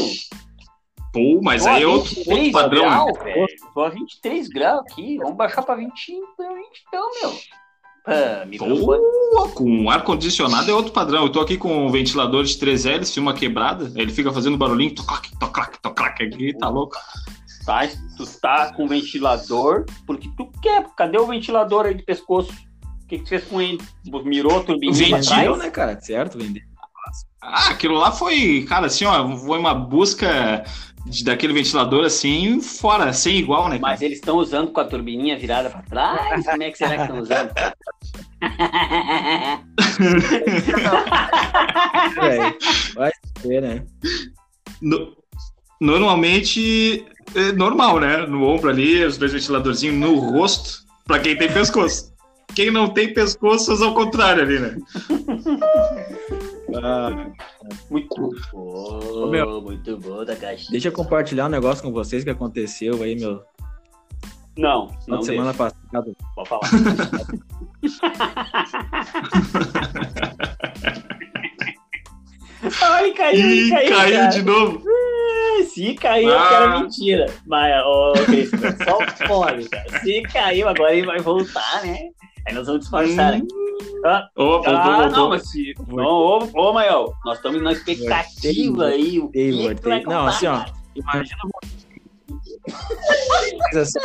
[1.14, 3.46] Pô, mas a aí é outro, 23 outro padrão, né?
[3.74, 5.18] Tô a 23 graus aqui.
[5.18, 7.34] Vamos baixar pra 25, pra 20 então, meu.
[8.48, 9.02] Microfone.
[9.54, 11.24] Com ar-condicionado é outro padrão.
[11.24, 14.94] Eu tô aqui com um ventilador de 3 Ls, filma quebrada, ele fica fazendo barulhinho,
[14.94, 16.96] toclac, toclac, toclac, aqui, tá louco.
[17.66, 20.86] Tá, tu tá com ventilador, porque tu quer.
[20.96, 22.52] Cadê o ventilador aí de pescoço?
[22.52, 23.80] O que, que tu fez com ele?
[24.24, 26.00] Mirou a turbininha pra Vendeu, Vendeu, né, cara?
[26.00, 26.64] Certo, vender.
[27.42, 30.64] Ah, aquilo lá foi, cara, assim, ó, foi uma busca
[31.06, 33.80] de- daquele ventilador assim, fora, sem igual, né?
[33.80, 33.92] cara?
[33.94, 36.46] Mas eles estão usando com a turbininha virada pra trás?
[36.46, 37.52] Como é que será que estão usando?
[42.16, 42.58] Velho,
[42.96, 43.84] vai ser, né?
[44.82, 45.16] No-
[45.80, 48.26] normalmente, é normal, né?
[48.26, 52.14] No ombro ali, os dois ventiladorzinhos no rosto, pra quem tem pescoço.
[52.54, 54.76] Quem não tem pescoço, faz ao contrário ali, né?
[56.84, 57.30] Ah,
[57.90, 59.62] Muito bom, meu.
[59.62, 60.70] muito bom da caixa.
[60.72, 63.42] deixa eu compartilhar um negócio com vocês que aconteceu aí, meu.
[64.58, 66.14] Não, não semana passada.
[66.36, 66.70] Pode falar.
[72.82, 74.28] Ai, caiu, Ih, caiu, caiu cara.
[74.30, 74.82] de novo.
[75.74, 76.48] Se caiu, Ah.
[76.48, 77.26] que era mentira.
[77.46, 80.00] Mas, ô, Cristian, só pode, cara.
[80.00, 81.98] Se caiu, agora ele vai voltar, né?
[82.48, 83.38] Aí nós vamos disfarçar Hum.
[83.38, 83.48] aqui.
[84.06, 85.18] Ah, Ó, voltou, ah, voltou.
[85.18, 85.74] não, mas se...
[85.88, 89.20] Não, ô, ô, Mael, nós estamos na expectativa aí.
[89.20, 90.04] O que, voltei, que vai voltei.
[90.04, 90.58] Não, contar, assim, ó.
[90.60, 90.74] cara?
[90.96, 91.38] Imagina
[93.82, 94.00] assim,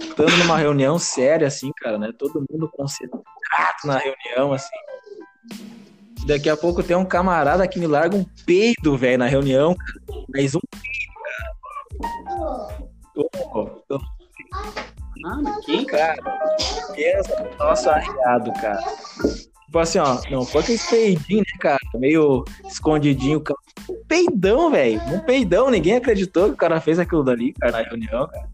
[0.00, 2.12] Estando numa reunião séria, assim, cara, né?
[2.18, 3.24] Todo mundo concentrado
[3.84, 4.68] na reunião, assim.
[6.26, 9.74] Daqui a pouco tem um camarada que me larga um peido, velho, na reunião.
[10.32, 11.12] Mas um peido,
[12.28, 12.90] cara.
[13.16, 13.98] Ô, eu
[14.52, 14.74] Ah,
[15.20, 16.16] mas quem, cara?
[16.94, 18.82] pensa, nossa, arriado, cara.
[19.66, 21.78] Tipo assim, ó, não foi aquele peidinho, né, cara?
[21.94, 23.58] Meio escondidinho, cara.
[23.88, 25.00] Um peidão, velho.
[25.12, 25.70] Um peidão.
[25.70, 28.48] Ninguém acreditou que o cara fez aquilo dali, cara, na reunião, cara.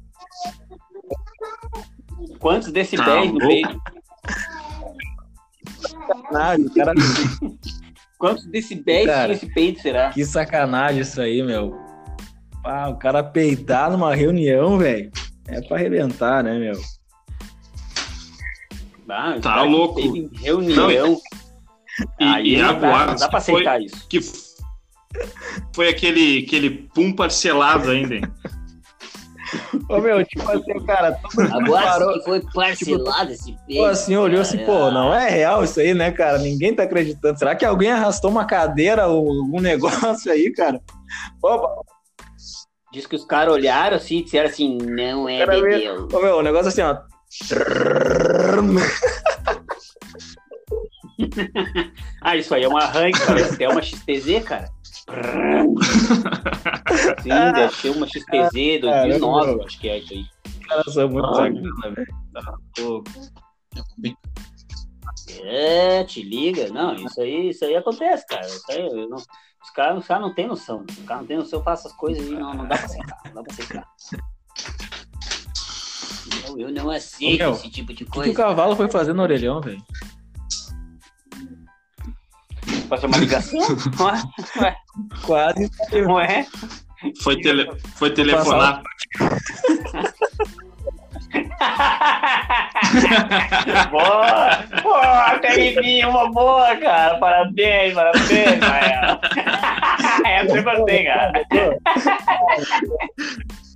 [2.39, 3.47] Quantos decibéis no louco.
[3.49, 3.81] peito?
[6.07, 6.93] Sacanagem, o cara.
[8.19, 9.25] Quantos decibéis Cara.
[9.25, 10.11] tinha esse peito, será?
[10.11, 11.79] Que sacanagem isso aí, meu.
[12.65, 15.11] Ah, o cara peidar numa reunião, velho.
[15.49, 16.81] É pra arrebentar, né, meu?
[19.09, 20.01] Ah, Tá que louco.
[20.41, 21.21] reunião.
[22.21, 24.09] E, Aí e não a dá, não dá pra que foi, aceitar isso.
[24.09, 24.21] que
[25.75, 28.23] foi aquele, aquele pum parcelado ainda, hein?
[29.89, 32.13] Ô, meu, tipo assim, cara, todo mundo parou.
[32.15, 33.85] que foi parcelado esse peito.
[33.85, 36.39] Assim, olhou assim, pô, não é real isso aí, né, cara?
[36.39, 37.39] Ninguém tá acreditando.
[37.39, 40.81] Será que alguém arrastou uma cadeira ou algum negócio aí, cara?
[41.41, 41.85] Pô,
[42.93, 46.09] Diz que os caras olharam assim e disseram assim, não é Cara, bebeu.
[46.13, 46.97] ô, meu, o negócio assim, ó.
[52.23, 54.69] Ah, isso aí é uma arranque, parece que é uma XTZ, cara.
[57.23, 60.25] Sim, deve ser uma XTZ 2009, eu acho que é isso aí.
[60.61, 61.35] Os caras são muito Ah.
[61.35, 62.07] sacana, velho.
[62.35, 63.11] Tá louco.
[65.43, 66.69] É, te liga.
[66.69, 68.47] Não, isso aí, isso aí acontece, cara.
[68.47, 70.85] Isso aí, eu não- os caras os caras não têm noção.
[70.89, 73.19] Os caras não têm noção, eu faço essas coisas aí, não, não dá pra aceitar.
[73.27, 73.89] Não dá pra aceitar.
[76.49, 78.31] Eu, eu não aceito Ô, meu, esse tipo de O que, que coisa.
[78.31, 79.83] o cavalo foi fazer no orelhão, velho?
[82.89, 83.59] Fazer uma ligação?
[84.61, 84.77] Ué,
[85.25, 85.71] Quase.
[85.93, 86.47] ué.
[87.23, 88.83] Foi, tele, foi telefonar.
[93.91, 94.83] boa!
[94.83, 97.19] Boa, Caribe, uma boa, cara.
[97.19, 99.21] Parabéns, parabéns, Mael.
[100.25, 101.33] Essa eu gostei, cara.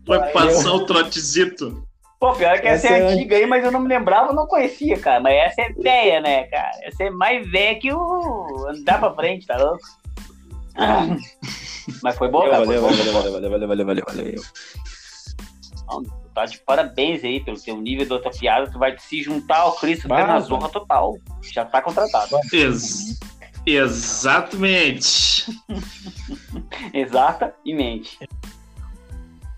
[0.06, 1.82] Foi passar o trotezito.
[2.18, 4.34] Pô, pior que essa, Essa é é antiga aí, mas eu não me lembrava, eu
[4.34, 5.20] não conhecia, cara.
[5.20, 6.72] Mas essa é velha, né, cara?
[6.82, 9.80] Essa é mais velha que o andar pra frente, tá louco?
[12.02, 12.64] Mas foi bom, cara.
[12.64, 14.42] Valeu, foi valeu, valeu, valeu, valeu, valeu, valeu, valeu.
[16.40, 18.70] Tá de parabéns aí pelo teu nível da tua piada.
[18.70, 21.18] Tu vai se juntar ao Cristo Bah, na zorra total.
[21.52, 22.34] Já tá contratado.
[22.50, 23.20] Ex-
[23.66, 25.44] exatamente.
[26.94, 28.18] Exata e mente.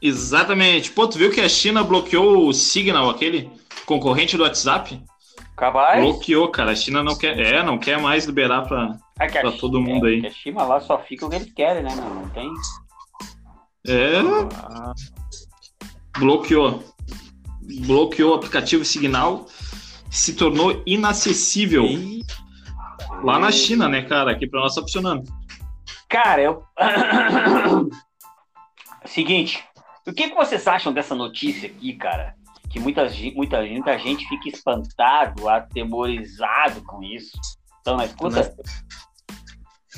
[0.00, 0.90] Exatamente.
[0.90, 3.48] Pô, tu viu que a China bloqueou o Signal, aquele
[3.86, 5.00] concorrente do WhatsApp?
[5.56, 6.02] Capaz?
[6.02, 6.72] Bloqueou, cara.
[6.72, 8.98] A China não quer, é, não quer mais liberar pra.
[9.20, 10.26] É pra Chi- todo mundo é, aí.
[10.26, 12.06] a China lá só fica o que eles querem, né, meu?
[12.12, 12.50] Não tem.
[13.86, 14.18] É,
[14.64, 14.92] Ah,
[16.18, 16.84] bloqueou.
[17.86, 19.46] Bloqueou o aplicativo Signal.
[20.10, 22.22] se tornou inacessível E-
[23.24, 24.30] lá na China, né, cara?
[24.32, 25.24] Aqui pra nós tá funcionando.
[26.08, 26.62] Cara, eu.
[29.06, 29.64] Seguinte,
[30.06, 32.34] o que, que vocês acham dessa notícia aqui, cara?
[32.70, 37.32] Que muita, muita, muita gente fica espantado, atemorizado com isso.
[37.80, 38.54] Então, na escuta?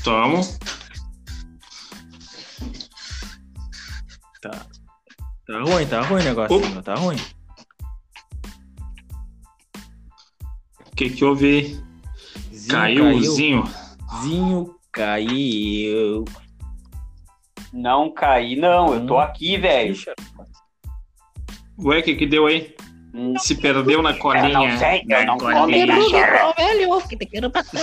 [0.05, 0.40] Tamo.
[4.42, 4.66] Tá
[5.62, 6.83] ruim, tá ruim o negócio, Opa.
[6.83, 7.16] tá ruim.
[10.87, 11.85] O que que houve aí?
[12.54, 13.64] Zinho Caiu o Zinho.
[14.22, 16.24] Zinho caiu.
[17.72, 18.94] Não caí, não.
[18.94, 19.94] Eu tô aqui, velho.
[21.80, 22.74] Ué, o que que deu aí?
[23.38, 24.48] Se perdeu na colinha.
[24.48, 26.54] Eu não sei, eu na não come cachorro.
[26.57, 27.80] velho, que quero passar.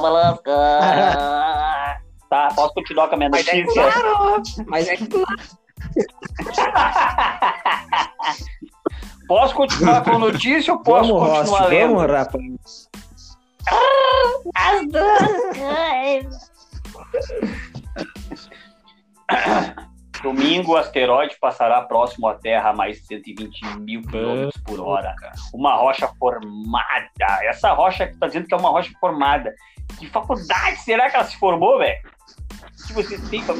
[2.30, 3.90] Tá, posso continuar com a minha Mas é notícia?
[3.90, 5.26] claro, mas é claro.
[9.26, 11.94] Posso continuar com a notícia ou posso Vamos, continuar lendo?
[11.94, 12.88] vamos, rapaz.
[14.56, 16.50] As duas.
[20.20, 25.14] Domingo, o asteroide passará próximo à Terra a mais de 120 mil quilômetros por hora.
[25.54, 27.08] Uma rocha formada.
[27.42, 29.54] Essa rocha que tu tá dizendo que é uma rocha formada.
[29.98, 31.98] Que faculdade será que ela se formou, velho?
[32.86, 33.54] Que vocês têm pra...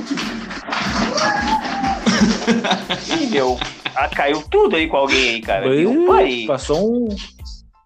[3.19, 3.59] Ih, meu.
[3.95, 5.67] Ah, caiu tudo aí com alguém aí, cara.
[5.67, 6.47] Eu parei.
[6.47, 7.09] Passou um,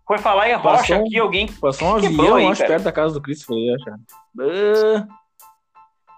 [0.06, 1.46] Foi falar em rocha um- aqui, alguém.
[1.52, 2.72] passou um avião, aí, acho, cara.
[2.74, 3.90] perto da casa do Christopher, aí, acho.
[4.40, 5.06] Ah,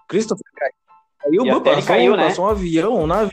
[0.07, 1.43] Christopher caiu.
[1.43, 2.27] Caiu, passou, caiu, um- né?
[2.27, 3.31] passou um avião, um navio.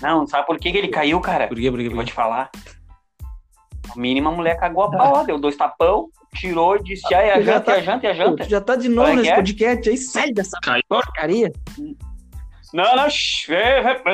[0.00, 1.48] Não, sabe por que, que ele caiu, cara?
[1.48, 2.10] Por quê, por quê, Eu por vou quê?
[2.10, 2.50] te falar.
[3.94, 7.40] No mínimo, a mulher cagou a pau, deu dois tapão, tirou e disse: ai, a
[7.40, 8.44] Já janta, tá- e a janta, e a janta.
[8.44, 9.34] tu já tá de novo é nesse é?
[9.36, 10.82] podcast aí, sai dessa Caiu.
[10.88, 11.52] porcaria.
[12.74, 13.06] Não, não,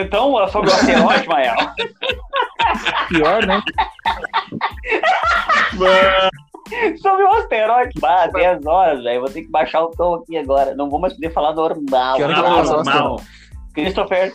[0.00, 1.54] então, é sobre o asteroide, Mael.
[3.08, 3.60] Pior, né?
[7.00, 7.98] sobre o asteroide.
[8.00, 9.20] Bah, 10 horas, velho.
[9.20, 10.74] Vou ter que baixar o tom aqui agora.
[10.74, 12.16] Não vou mais poder falar normal.
[12.16, 13.20] Que hora que Ah, Normal.
[13.74, 14.32] Christopher,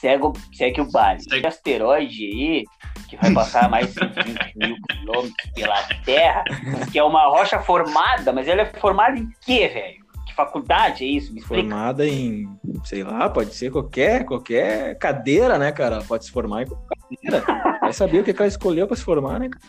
[0.00, 1.20] segue, o- segue o baile.
[1.22, 1.36] Segue.
[1.38, 2.64] Esse asteroide aí,
[3.08, 6.44] que vai passar a mais de 120 mil quilômetros pela Terra,
[6.92, 10.06] que é uma rocha formada, mas ela é formada em quê, velho?
[10.26, 11.32] Que faculdade é isso?
[11.32, 11.62] Me explica.
[11.62, 12.46] Formada em,
[12.84, 16.02] sei lá, pode ser qualquer, qualquer cadeira, né, cara?
[16.06, 16.96] Pode se formar em qualquer
[17.30, 17.78] cadeira.
[17.80, 19.48] Vai saber o que que ela escolheu pra se formar, né?
[19.48, 19.64] cara?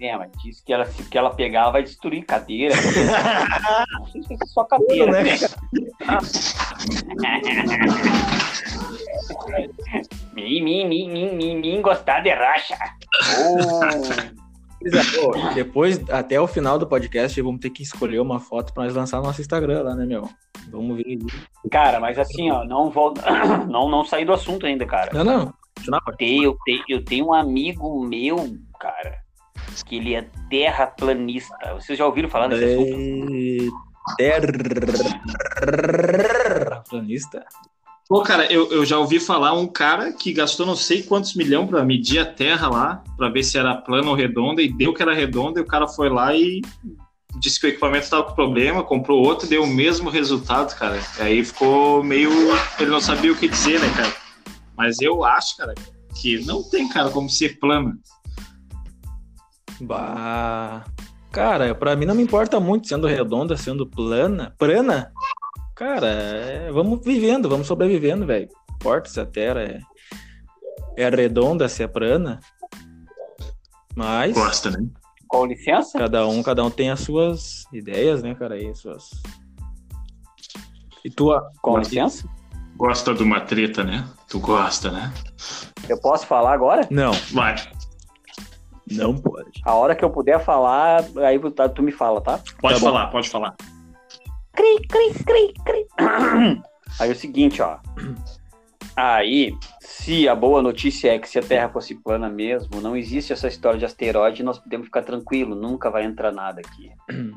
[0.00, 2.74] É, mas disse que ela, se que ela pegar, ela vai destruir cadeira.
[3.98, 5.38] Não sei se é só cadeira, Tudo, né, né?
[5.38, 6.18] cara?
[10.34, 12.76] Mim, mim, mim, mim, mim, mim, gostar de racha.
[13.38, 14.34] Oh.
[14.86, 18.94] É, depois, até o final do podcast, vamos ter que escolher uma foto pra nós
[18.94, 20.28] lançar no nosso Instagram lá, né, meu?
[20.70, 21.16] Vamos ver.
[21.70, 23.14] Cara, mas assim, ó, não vou.
[23.66, 25.10] Não, não saí do assunto ainda, cara.
[25.14, 26.00] Não, não.
[26.04, 26.18] Pode.
[26.18, 28.36] Tenho- Eu tenho, eu tenho um amigo meu,
[28.78, 29.20] cara,
[29.86, 31.56] que ele é terraplanista.
[31.72, 33.72] Vocês já ouviram falar nesse assunto?
[36.28, 37.44] Terraplanista.
[38.06, 41.68] Pô, cara, eu, eu já ouvi falar um cara que gastou não sei quantos milhões
[41.68, 45.02] pra medir a terra lá, pra ver se era plana ou redonda, e deu que
[45.02, 46.60] era redonda, e o cara foi lá e
[47.38, 51.00] disse que o equipamento tava com problema, comprou outro, deu o mesmo resultado, cara.
[51.18, 52.30] E aí ficou meio.
[52.78, 54.12] Ele não sabia o que dizer, né, cara?
[54.76, 55.74] Mas eu acho, cara,
[56.20, 57.96] que não tem, cara, como ser plana.
[59.80, 60.84] Bah.
[61.32, 64.54] Cara, pra mim não me importa muito sendo redonda, sendo plana.
[64.58, 65.12] Plana?
[65.74, 68.48] Cara, é, vamos vivendo, vamos sobrevivendo, velho.
[68.68, 69.80] Não importa se a terra é,
[70.96, 72.38] é redonda, se é plana.
[73.96, 74.86] Mas Gosta, né?
[75.28, 75.98] Com licença?
[75.98, 78.60] cada um, cada um tem as suas ideias, né, cara?
[78.60, 79.10] E as suas.
[81.04, 81.50] E tua.
[81.60, 82.28] Com licença?
[82.76, 84.08] Gosta de uma treta, né?
[84.28, 85.12] Tu gosta, né?
[85.88, 86.86] Eu posso falar agora?
[86.90, 87.56] Não, Vai.
[88.90, 89.60] não pode.
[89.64, 92.38] A hora que eu puder falar, aí tu, tu me fala, tá?
[92.60, 92.86] Pode Tá bom.
[92.86, 93.54] falar, pode falar.
[94.54, 95.86] Cri, cri, cri, cri.
[97.00, 97.78] Aí é o seguinte, ó.
[98.96, 103.32] Aí, se a boa notícia é que se a Terra fosse plana mesmo, não existe
[103.32, 106.92] essa história de asteroide, nós podemos ficar tranquilo, nunca vai entrar nada aqui.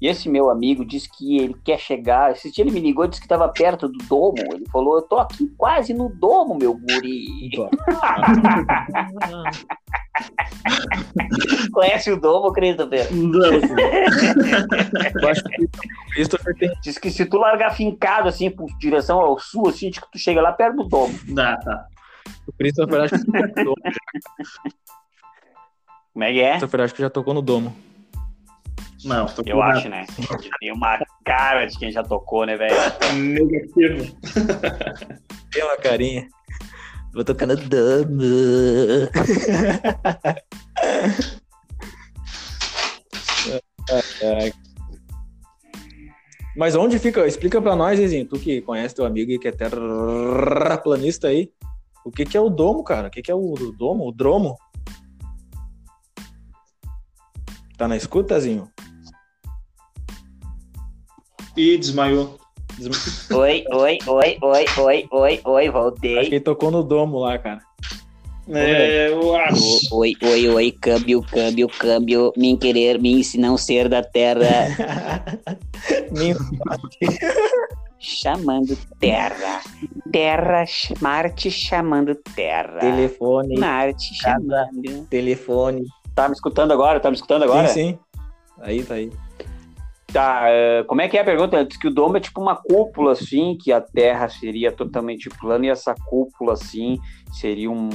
[0.00, 2.30] E esse meu amigo disse que ele quer chegar.
[2.30, 4.38] Esse dia ele me ligou e disse que estava perto do domo.
[4.52, 7.50] Ele falou: Eu tô aqui quase no domo, meu guri.
[11.72, 13.08] Conhece o domo, Christopher?
[15.20, 15.68] Eu acho que o
[16.12, 16.70] Christopher tem.
[16.82, 20.40] Diz que se tu largar fincado assim, por direção ao sul, assim, que tu chega
[20.40, 21.18] lá perto do domo.
[21.28, 21.86] Dá, tá.
[22.46, 23.24] O Christopher acho que,
[26.12, 26.50] Como é que é?
[26.50, 27.74] Christopher acho que já tocou no domo.
[29.04, 30.04] Não, tô Eu acho, né?
[30.60, 32.74] Tem uma cara de quem já tocou, né, velho?
[33.14, 34.16] Negativo.
[35.52, 36.28] Tem uma carinha.
[37.14, 38.22] Vou tocar no domo.
[43.90, 44.02] Ai,
[44.42, 44.52] ai.
[46.56, 47.26] Mas onde fica?
[47.26, 51.52] Explica pra nós, Zezinho, tu que conhece teu amigo e que é terraplanista aí.
[52.04, 53.08] O que que é o domo, cara?
[53.08, 54.08] O que que é o domo?
[54.08, 54.56] O dromo?
[57.76, 58.68] Tá na escuta, Zinho?
[61.58, 62.38] E desmaiou.
[63.34, 66.20] Oi, oi, oi, oi, oi, oi, oi, Acho voltei.
[66.20, 67.60] que ele tocou no domo lá, cara.
[68.48, 69.60] É, eu acho.
[69.92, 74.40] Oi, oi, oi, câmbio, câmbio, câmbio, mim querer, mim se não ser da terra,
[77.98, 79.60] chamando terra.
[80.12, 80.64] Terra,
[81.00, 82.78] Marte chamando terra.
[82.78, 85.06] telefone, Marte chamando.
[85.10, 85.84] telefone.
[86.14, 87.00] Tá me escutando agora?
[87.00, 87.66] Tá me escutando agora?
[87.68, 87.98] Sim, sim.
[88.60, 89.10] Aí, tá aí.
[90.18, 91.64] Tá, eh, como é que é a pergunta?
[91.64, 95.66] Diz que o domo é tipo uma cúpula, assim, que a Terra seria totalmente plana
[95.66, 96.98] e essa cúpula, assim,
[97.30, 97.88] seria um,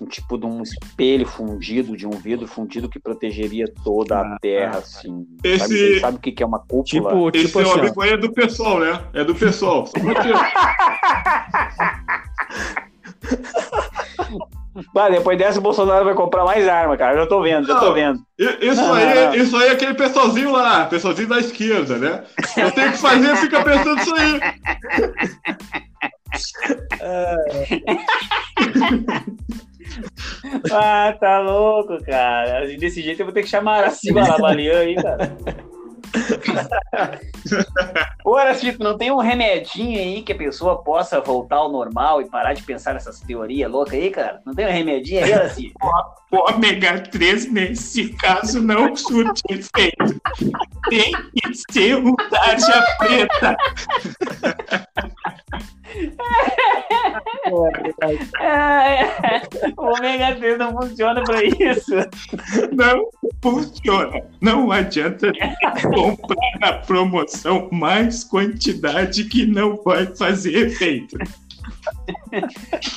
[0.00, 4.36] um tipo de um espelho fundido, de um vidro fundido que protegeria toda a Ah,
[4.42, 5.24] Terra, ah, assim.
[5.44, 6.82] Esse- Sabe, você sabe o que que é uma cúpula?
[6.84, 7.82] Tipo, Esse tipo seu assim, ó.
[7.82, 9.00] amigo aí é do pessoal, né?
[9.12, 9.84] É do pessoal.
[14.78, 17.14] Só porque- Ah, depois dessa o Bolsonaro vai comprar mais arma, cara.
[17.14, 17.94] Eu já tô vendo, já tô Não.
[17.94, 18.18] vendo.
[18.38, 19.34] Isso Não, aí, não, não.
[19.34, 22.24] isso aí é aquele pessoalzinho lá, pessoalzinho da esquerda, né?
[22.56, 24.40] Eu tenho que fazer, fica pensando isso aí.
[30.70, 32.66] Ah, tá louco, cara.
[32.78, 35.36] Desse jeito eu vou ter que chamar a Ciba Labalian aí, cara.
[38.24, 42.28] Ô, Aracito, não tem um remedinho aí que a pessoa possa voltar ao normal e
[42.28, 44.40] parar de pensar nessas teorias loucas aí, cara?
[44.44, 45.74] Não tem um remedinho aí, Aracito?
[46.30, 50.20] O ômega 3 nesse caso não surte efeito.
[50.90, 53.56] Tem que ser um tarja preta.
[58.40, 59.04] É,
[59.76, 61.94] o ômega 3 não funciona pra isso.
[62.72, 63.08] Não
[63.42, 64.20] funciona.
[64.40, 65.32] Não adianta
[65.94, 71.16] comprar na promoção mais quantidade que não vai fazer efeito.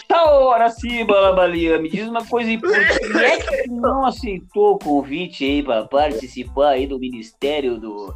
[0.08, 3.00] Tá, ô, Araciba Labalian, me diz uma coisa importante.
[3.00, 8.14] Quem é que não aceitou o convite aí pra participar aí do Ministério do,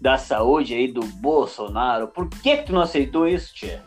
[0.00, 2.08] da Saúde aí do Bolsonaro?
[2.08, 3.82] Por que que tu não aceitou isso, tia?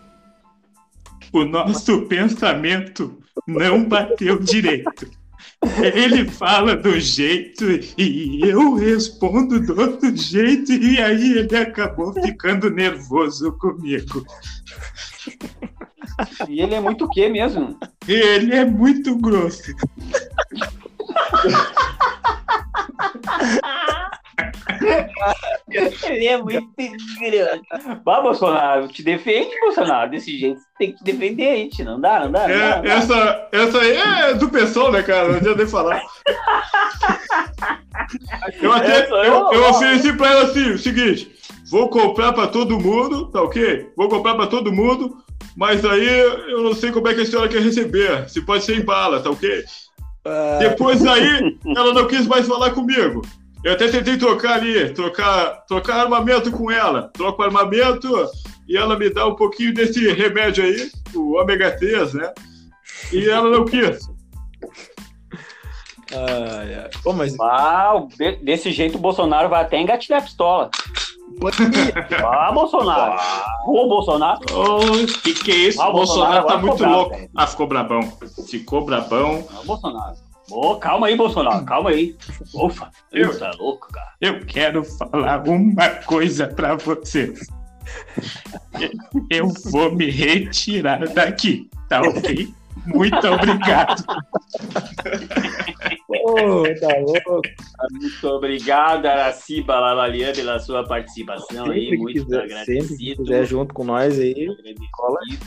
[1.31, 5.09] O nosso pensamento não bateu direito.
[5.95, 7.65] Ele fala do jeito
[7.97, 14.23] e eu respondo do outro jeito, e aí ele acabou ficando nervoso comigo.
[16.47, 17.79] E ele é muito o quê mesmo?
[18.07, 19.73] Ele é muito grosso.
[26.03, 26.67] Ele é muito
[27.19, 27.61] grande.
[28.05, 30.09] Vá, Bolsonaro, te defende, Bolsonaro.
[30.11, 31.85] Desse jeito, você tem que te defender aí, tia.
[31.85, 32.57] Não dá, não dá, não dá.
[32.57, 32.89] não É, dá.
[32.93, 35.29] essa, essa aí é do pessoal, né, cara?
[35.29, 36.01] Não adianta nem falar.
[38.61, 41.31] Eu até É, sou eu, eu, eu ofereci pra ela assim: o seguinte,
[41.69, 43.89] vou comprar pra todo mundo, tá ok?
[43.95, 45.17] Vou comprar pra todo mundo,
[45.55, 46.07] mas aí
[46.49, 48.29] eu não sei como é que a senhora quer receber.
[48.29, 49.63] Se pode ser em bala, tá ok?
[50.25, 53.21] Ah, Depois aí, ela não quis mais falar comigo.
[53.63, 57.09] Eu até tentei trocar ali, trocar, trocar armamento com ela.
[57.13, 58.09] Troco o armamento
[58.67, 62.33] e ela me dá um pouquinho desse remédio aí, o ômega 3, né?
[63.11, 63.99] E ela não quis.
[66.11, 66.89] ai, ai.
[67.03, 70.69] Pô, mas Ah, de- desse jeito o Bolsonaro vai até engatilhar a pistola.
[72.23, 73.19] Ah, Bolsonaro.
[73.65, 74.39] Ô, Bolsonaro.
[74.51, 75.81] O que, que é isso?
[75.81, 77.15] Ah, o Bolsonaro Bolsonaro tá muito louco.
[77.15, 77.29] velho.
[77.35, 78.01] Ah, ficou brabão.
[78.49, 79.47] Ficou brabão.
[79.51, 80.15] Ah, Bolsonaro.
[80.51, 81.65] Ô, calma aí, Bolsonaro.
[81.65, 82.15] Calma aí.
[82.53, 84.11] Ufa, Eu- tá louco, cara.
[84.21, 87.47] Eu quero falar uma coisa pra vocês.
[89.29, 92.53] Eu vou me retirar daqui, tá ok?
[92.85, 94.03] Muito obrigado.
[96.07, 97.41] Pô, tá louco.
[97.91, 101.89] Muito obrigado, Araciba Lavalian, pela sua participação aí.
[101.89, 103.23] Sempre que Muito quiser, agradecido.
[103.23, 104.47] quiser junto com nós aí.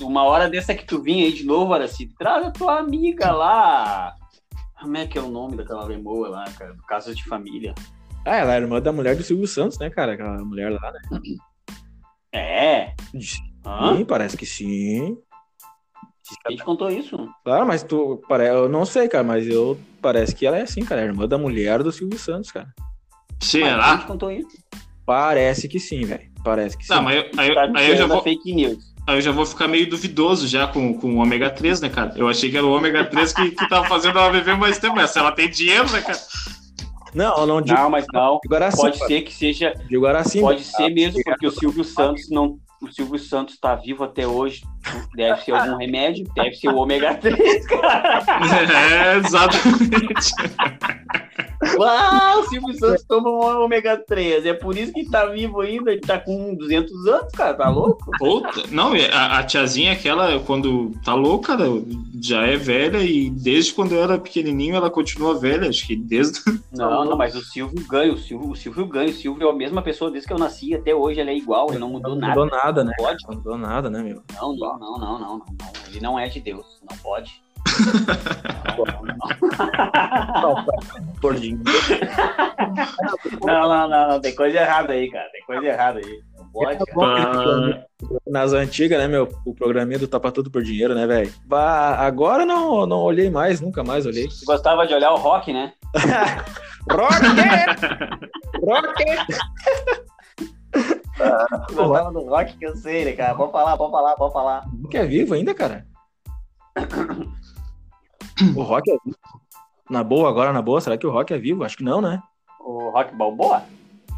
[0.01, 4.15] Uma hora dessa que tu vinha aí de novo, Araciba, traz a tua amiga lá.
[4.81, 6.75] Como é que é o nome daquela lemoa lá, cara?
[6.75, 7.75] Do Casa de Família.
[8.25, 10.13] Ah, ela é irmã da mulher do Silvio Santos, né, cara?
[10.15, 11.01] Aquela mulher lá, né?
[12.33, 12.95] É.
[13.65, 13.97] Hã?
[13.97, 15.17] Sim, parece que sim.
[16.47, 17.17] Quem te contou isso?
[17.45, 18.21] Claro, mas tu.
[18.29, 18.49] Pare...
[18.49, 19.79] Eu não sei, cara, mas eu.
[20.03, 21.01] Parece que ela é assim, cara.
[21.01, 22.69] É irmã da mulher do Silvio Santos, cara.
[22.79, 23.99] Mas Quem Será?
[23.99, 24.49] te contou isso?
[25.05, 26.29] Parece que sim, velho.
[26.43, 26.93] Parece que sim.
[26.93, 28.93] Tá, mas eu- aí, Tá aí eu já vou, a fake news.
[29.07, 32.13] Aí eu já vou ficar meio duvidoso já com, com o ômega 3, né, cara?
[32.17, 34.97] Eu achei que era o ômega 3 que, que tava fazendo ela viver mais tempo,
[34.97, 36.19] mas se ela tem dinheiro, né, cara?
[37.15, 38.39] Não, eu não digo, Não, mas não.
[38.47, 39.09] Pode cara.
[39.09, 39.73] ser que seja.
[40.41, 42.59] Pode mas- ser mesmo, porque o Silvio Santos não.
[42.83, 44.63] O Silvio Santos tá vivo até hoje.
[45.17, 48.23] Deve ser algum remédio, deve ser o ômega 3, cara.
[48.93, 50.33] É, exatamente.
[51.79, 54.47] Uau, o Silvio Santos toma um ômega 3.
[54.47, 55.93] É por isso que ele tá vivo ainda.
[55.93, 57.55] Ele tá com 200 anos, cara.
[57.55, 58.11] Tá louco?
[58.19, 61.67] Puta, não, a, a tiazinha, aquela, quando tá louca, cara,
[62.21, 66.41] já é velha e desde quando eu era pequenininho ela continua velha, acho que desde.
[66.73, 68.13] Não, não, mas o Silvio ganha.
[68.13, 69.09] O Silvio, o Silvio ganha.
[69.09, 70.75] O Silvio é a mesma pessoa desde que eu nasci.
[70.75, 71.69] Até hoje ele é igual.
[71.71, 72.39] Ele não mudou Não nada.
[72.39, 72.93] mudou nada, né?
[72.99, 73.25] Pode?
[73.27, 74.23] Não mudou nada, né, meu?
[74.35, 75.47] Não, não, não, não, não, não, não.
[75.89, 76.67] Ele não é de Deus.
[76.89, 77.41] Não pode.
[80.43, 80.67] Não, não,
[81.21, 81.61] Gordinho.
[83.43, 84.21] não, não, não, não.
[84.21, 85.29] Tem coisa errada aí, cara.
[85.33, 86.21] Tem coisa errada aí.
[86.39, 87.87] Não pode, cara.
[88.03, 89.29] Ah, Nas antigas, né, meu?
[89.45, 91.33] O programinha do Tapa Tudo por Dinheiro, né, velho?
[91.47, 94.29] Bah, Agora não, não olhei mais, nunca mais olhei.
[94.31, 95.73] Você gostava de olhar o rock, né?
[96.91, 97.81] Rocket!
[98.63, 99.27] Rocket!
[100.77, 103.35] Você gostava do rock que eu sei, né, cara?
[103.35, 104.65] Pode falar, pode falar, pode falar.
[104.73, 105.87] Nunca é vivo ainda, cara?
[108.55, 109.17] O Rock é vivo.
[109.89, 111.65] Na boa, agora na boa, será que o Rock é vivo?
[111.65, 112.21] Acho que não, né?
[112.61, 113.63] O Rock Balboa?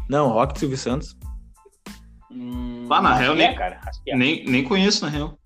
[0.09, 1.15] Não, o Rock do Silvio Santos.
[2.31, 3.79] Hum, Ah, na real, é, nem- cara.
[3.85, 4.15] Acho que é.
[4.17, 5.37] nem, nem conheço, na real.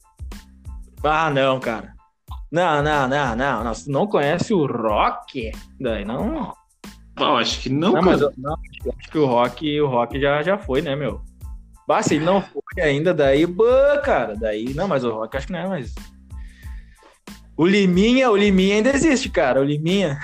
[1.04, 1.94] Ah, não, cara.
[2.52, 3.64] Não, não, não, não.
[3.64, 3.74] não.
[3.88, 6.54] Não conhece o Rock, daí não.
[7.20, 8.06] Eu acho que não, Não, cara.
[8.06, 8.54] mas eu, não,
[9.00, 11.22] acho que o Rock, o Rock já, já foi, né, meu?
[11.88, 15.48] Bah, se ele não foi ainda, daí, bah, cara, daí, não, mas o Rock acho
[15.48, 15.94] que não é mais.
[17.56, 20.20] O Liminha, o Liminha ainda existe, cara, o Liminha.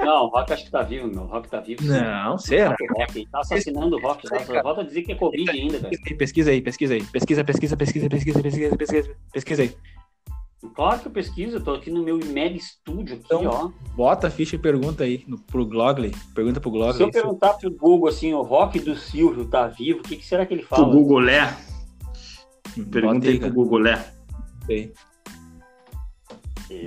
[0.00, 1.22] Não, o Rock acho que tá vivo, meu.
[1.22, 1.80] O Rock tá vivo.
[1.80, 1.88] sim.
[1.88, 2.74] Não, será?
[2.80, 4.28] O Rock, ele tá assassinando o Rock.
[4.28, 4.40] Tá?
[4.40, 6.18] Só Volta a dizer que é Covid ainda, velho.
[6.18, 9.76] Pesquisa aí, pesquisa aí, pesquisa, pesquisa, pesquisa, pesquisa, pesquisa, pesquisa, pesquisa aí.
[10.74, 13.70] Claro que eu pesquiso, eu tô aqui no meu mega estúdio aqui, Então, ó.
[13.96, 17.70] Bota a ficha e pergunta aí no, pro Glogley, pergunta pro Se eu perguntar pro
[17.70, 20.84] Google assim, o Rock do Silvio tá vivo, o que, que será que ele fala?
[20.84, 21.52] Google Lé.
[22.76, 23.52] Bota Pergunta aí pro.
[23.52, 24.12] Google Lé.
[24.66, 24.92] Sei.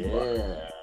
[0.05, 0.75] É.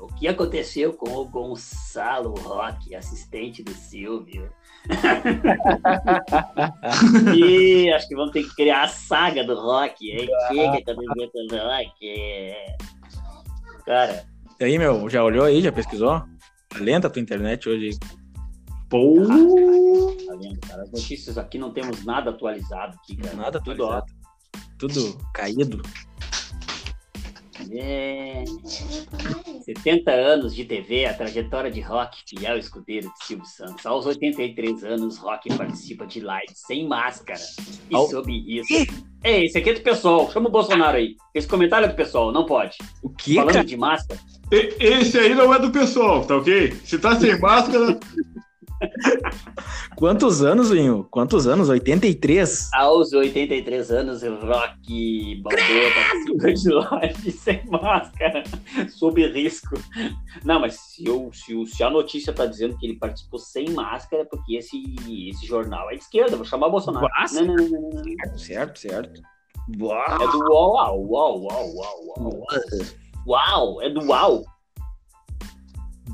[0.00, 4.52] O que aconteceu com o Gonçalo Rock, assistente do Silvio?
[7.36, 10.10] e acho que vamos ter que criar a saga do Rock.
[10.10, 10.26] Hein?
[10.48, 11.90] Chega, tá com o Rock.
[13.86, 14.24] Cara,
[14.58, 16.22] E aí, meu, já olhou aí, já pesquisou?
[16.78, 17.90] Lenta a tua internet hoje.
[18.88, 19.26] Pô.
[19.26, 20.82] tá vendo, cara?
[20.82, 23.36] As notícias aqui não temos nada atualizado aqui, cara.
[23.36, 24.12] Nada Tudo, atualizado.
[24.78, 25.80] Tudo caído.
[27.72, 28.44] É...
[29.64, 33.86] 70 anos de TV, a trajetória de Rock, fiel escudeiro de Silvio Santos.
[33.86, 37.38] Aos 83 anos, Rock participa de live sem máscara
[37.90, 38.74] e Ao- sob risco.
[39.22, 40.30] Ei, esse aqui é do pessoal.
[40.32, 41.14] Chama o Bolsonaro aí.
[41.34, 42.76] Esse comentário é do pessoal, não pode.
[43.02, 43.64] O que, Falando cara?
[43.64, 46.72] de máscara, E- Esse aí não é do pessoal, tá ok?
[46.84, 48.00] Se tá sem máscara.
[50.00, 51.06] Quantos anos, Vinho?
[51.10, 51.68] Quantos anos?
[51.68, 52.70] 83?
[52.72, 58.42] aos 83 anos, Rock Balboa participa de live sem máscara,
[58.88, 59.76] sob risco.
[60.42, 63.68] Não, mas se, eu, se, o- se a notícia tá dizendo que ele participou sem
[63.70, 64.82] máscara, é porque esse,
[65.28, 67.06] esse jornal é de esquerda, vou chamar o Bolsonaro.
[67.34, 68.38] Não, não, não, não, não.
[68.38, 69.20] Certo, certo.
[69.70, 72.46] É do UOL, uau, uau, uau, uau, uau.
[73.26, 74.00] Uau, é do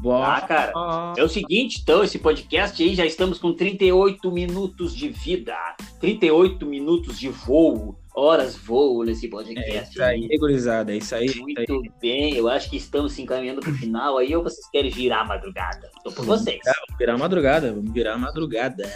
[0.03, 0.23] UOL.
[0.23, 0.73] Ah, cara.
[1.17, 5.55] É o seguinte, então, esse podcast aí, já estamos com 38 minutos de vida,
[6.01, 9.91] 38 minutos de voo, horas voo nesse É podcast.
[9.91, 10.93] isso aí, gurizada.
[10.93, 11.23] É isso aí.
[11.23, 11.67] é isso aí.
[11.69, 14.91] Muito bem, eu acho que estamos se encaminhando para o final aí, ou vocês querem
[14.91, 15.91] virar a madrugada?
[15.97, 16.61] Estou por vocês.
[16.65, 17.73] Vamos virar madrugada.
[17.73, 18.91] Vamos virar madrugada.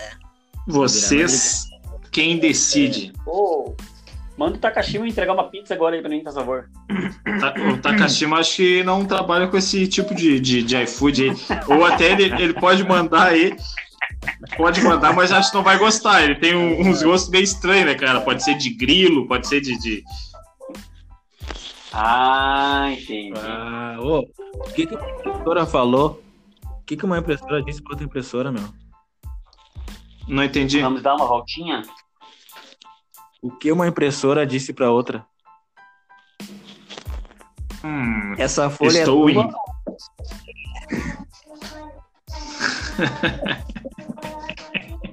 [0.66, 1.64] Vocês,
[2.12, 3.12] quem decide?
[3.26, 3.74] Ô,
[4.36, 6.68] manda o Takashima entregar uma pizza agora aí pra mim, por favor.
[7.72, 11.36] O Takashima acho que não trabalha com esse tipo de, de, de iFood aí.
[11.68, 13.54] Ou até ele, ele pode mandar aí.
[14.56, 16.22] Pode mandar, mas acho que não vai gostar.
[16.22, 18.20] Ele tem um- uns gostos meio estranhos, né, cara?
[18.20, 19.78] Pode ser de grilo, pode ser de.
[19.78, 20.04] de...
[21.92, 23.32] Ah, entendi.
[23.36, 26.22] Ah, ô, o que, que uma impressora falou?
[26.64, 28.64] O que, que uma impressora disse pra outra impressora, meu?
[30.28, 30.80] Não entendi.
[30.80, 31.82] Vamos dar uma voltinha?
[33.42, 35.24] O que uma impressora disse pra outra?
[37.82, 39.48] Hum, Essa folha estou é indo.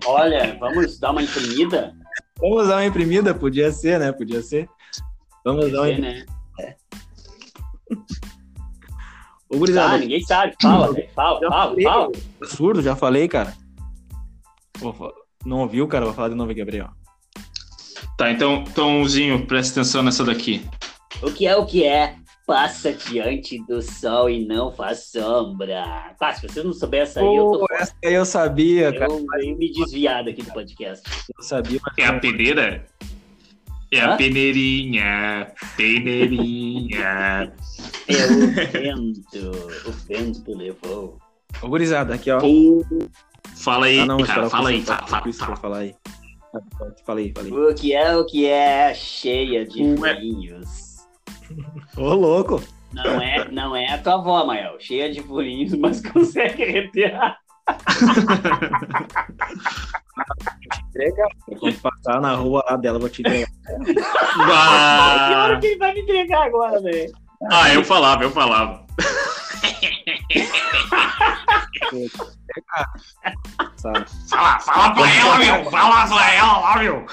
[0.05, 1.93] Olha, vamos dar uma imprimida?
[2.39, 3.33] Vamos dar uma imprimida?
[3.33, 4.11] Podia ser, né?
[4.11, 4.69] Podia ser.
[5.43, 6.25] Vamos dar uma imprimida.
[6.59, 6.75] né?
[9.49, 10.55] Ô, Ah, gurizada, ninguém sabe.
[10.61, 11.09] Fala, velho.
[11.13, 11.83] Fala, Já fala, falei.
[11.85, 12.11] fala.
[12.45, 13.53] surdo, já falei, cara.
[15.45, 16.05] Não ouviu, cara?
[16.05, 16.89] Vou falar de novo aqui, Gabriel.
[18.18, 20.65] Tá, então, Tomzinho, presta atenção nessa daqui.
[21.22, 22.15] O que é o que é?
[22.47, 26.15] Passa diante do sol e não faz sombra.
[26.20, 29.11] Pá, se vocês não soubessem essa aí, eu tô essa aí eu sabia, cara.
[29.11, 31.03] eu, eu me desviado aqui do podcast.
[31.38, 32.86] Eu sabia, mas É a peneira?
[33.91, 34.13] É Hã?
[34.13, 37.53] a peneirinha, peneirinha.
[38.07, 39.51] É o vento.
[39.86, 41.18] O vento levou.
[41.61, 42.39] Ô, gurizada, aqui, ó.
[43.57, 45.55] Fala aí, Ah, não, cara, fala aí, fala, fala, fala.
[45.57, 45.95] Fala aí,
[47.05, 47.33] fala aí.
[47.51, 50.15] O que é o que é cheia de Ué.
[50.15, 51.07] furinhos.
[51.97, 52.61] Ô, louco.
[52.93, 54.79] Não é, não é a tua avó, Mael.
[54.79, 57.13] Cheia de furinhos, mas consegue reter.
[60.89, 61.27] Entrega.
[61.59, 63.49] Quando passar na rua lá dela, vou te entregar.
[65.27, 67.11] Que hora que ele vai me entregar agora, velho?
[67.51, 68.85] Ah, eu falava, eu falava.
[74.29, 75.71] Fala, fala pra ela, meu.
[75.71, 77.05] Fala pra ela lá, meu.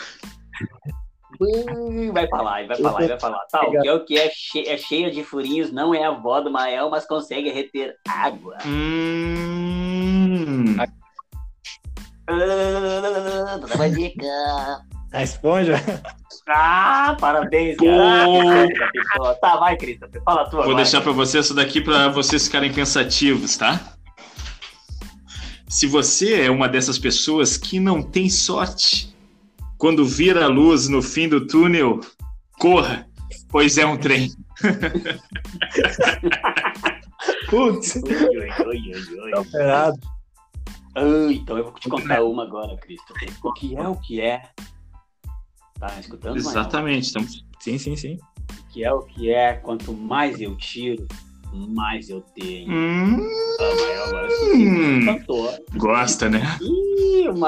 [1.40, 3.40] Hum, Vai falar, vai falar, vai falar.
[3.50, 6.08] Tá, o que é o que é, che- é cheia de furinhos, não é a
[6.08, 8.56] avó do Mael, mas consegue reter água.
[8.64, 10.76] Hum.
[12.28, 14.24] Ah, Nova dica.
[15.14, 15.74] A esponja?
[16.48, 18.24] Ah, parabéns, cara.
[19.20, 20.22] Ah, Tá, vai, Christopher.
[20.24, 20.76] Fala a tua Vou agora.
[20.76, 23.80] deixar pra você isso daqui pra vocês ficarem pensativos, tá?
[25.68, 29.14] Se você é uma dessas pessoas que não tem sorte,
[29.78, 32.00] quando vir a luz no fim do túnel,
[32.58, 33.06] corra,
[33.48, 34.30] pois é um trem.
[37.48, 39.60] Putz, Oi, oi, oi, oi, oi.
[39.60, 39.98] errado.
[40.96, 43.28] Ah, então eu vou te contar uma agora, Christopher.
[43.42, 44.42] O que é o que é?
[45.88, 46.36] Tá escutando?
[46.36, 47.06] Exatamente.
[47.06, 47.44] Estamos...
[47.60, 48.18] Sim, sim, sim.
[48.72, 49.52] Que é o que é?
[49.54, 51.06] Quanto mais eu tiro,
[51.52, 52.70] mais eu tenho.
[52.72, 53.20] Hum,
[53.60, 54.28] Ah, Mael, agora
[55.04, 55.58] cantor.
[55.76, 56.40] gosta, né?
[56.60, 57.38] Ih, o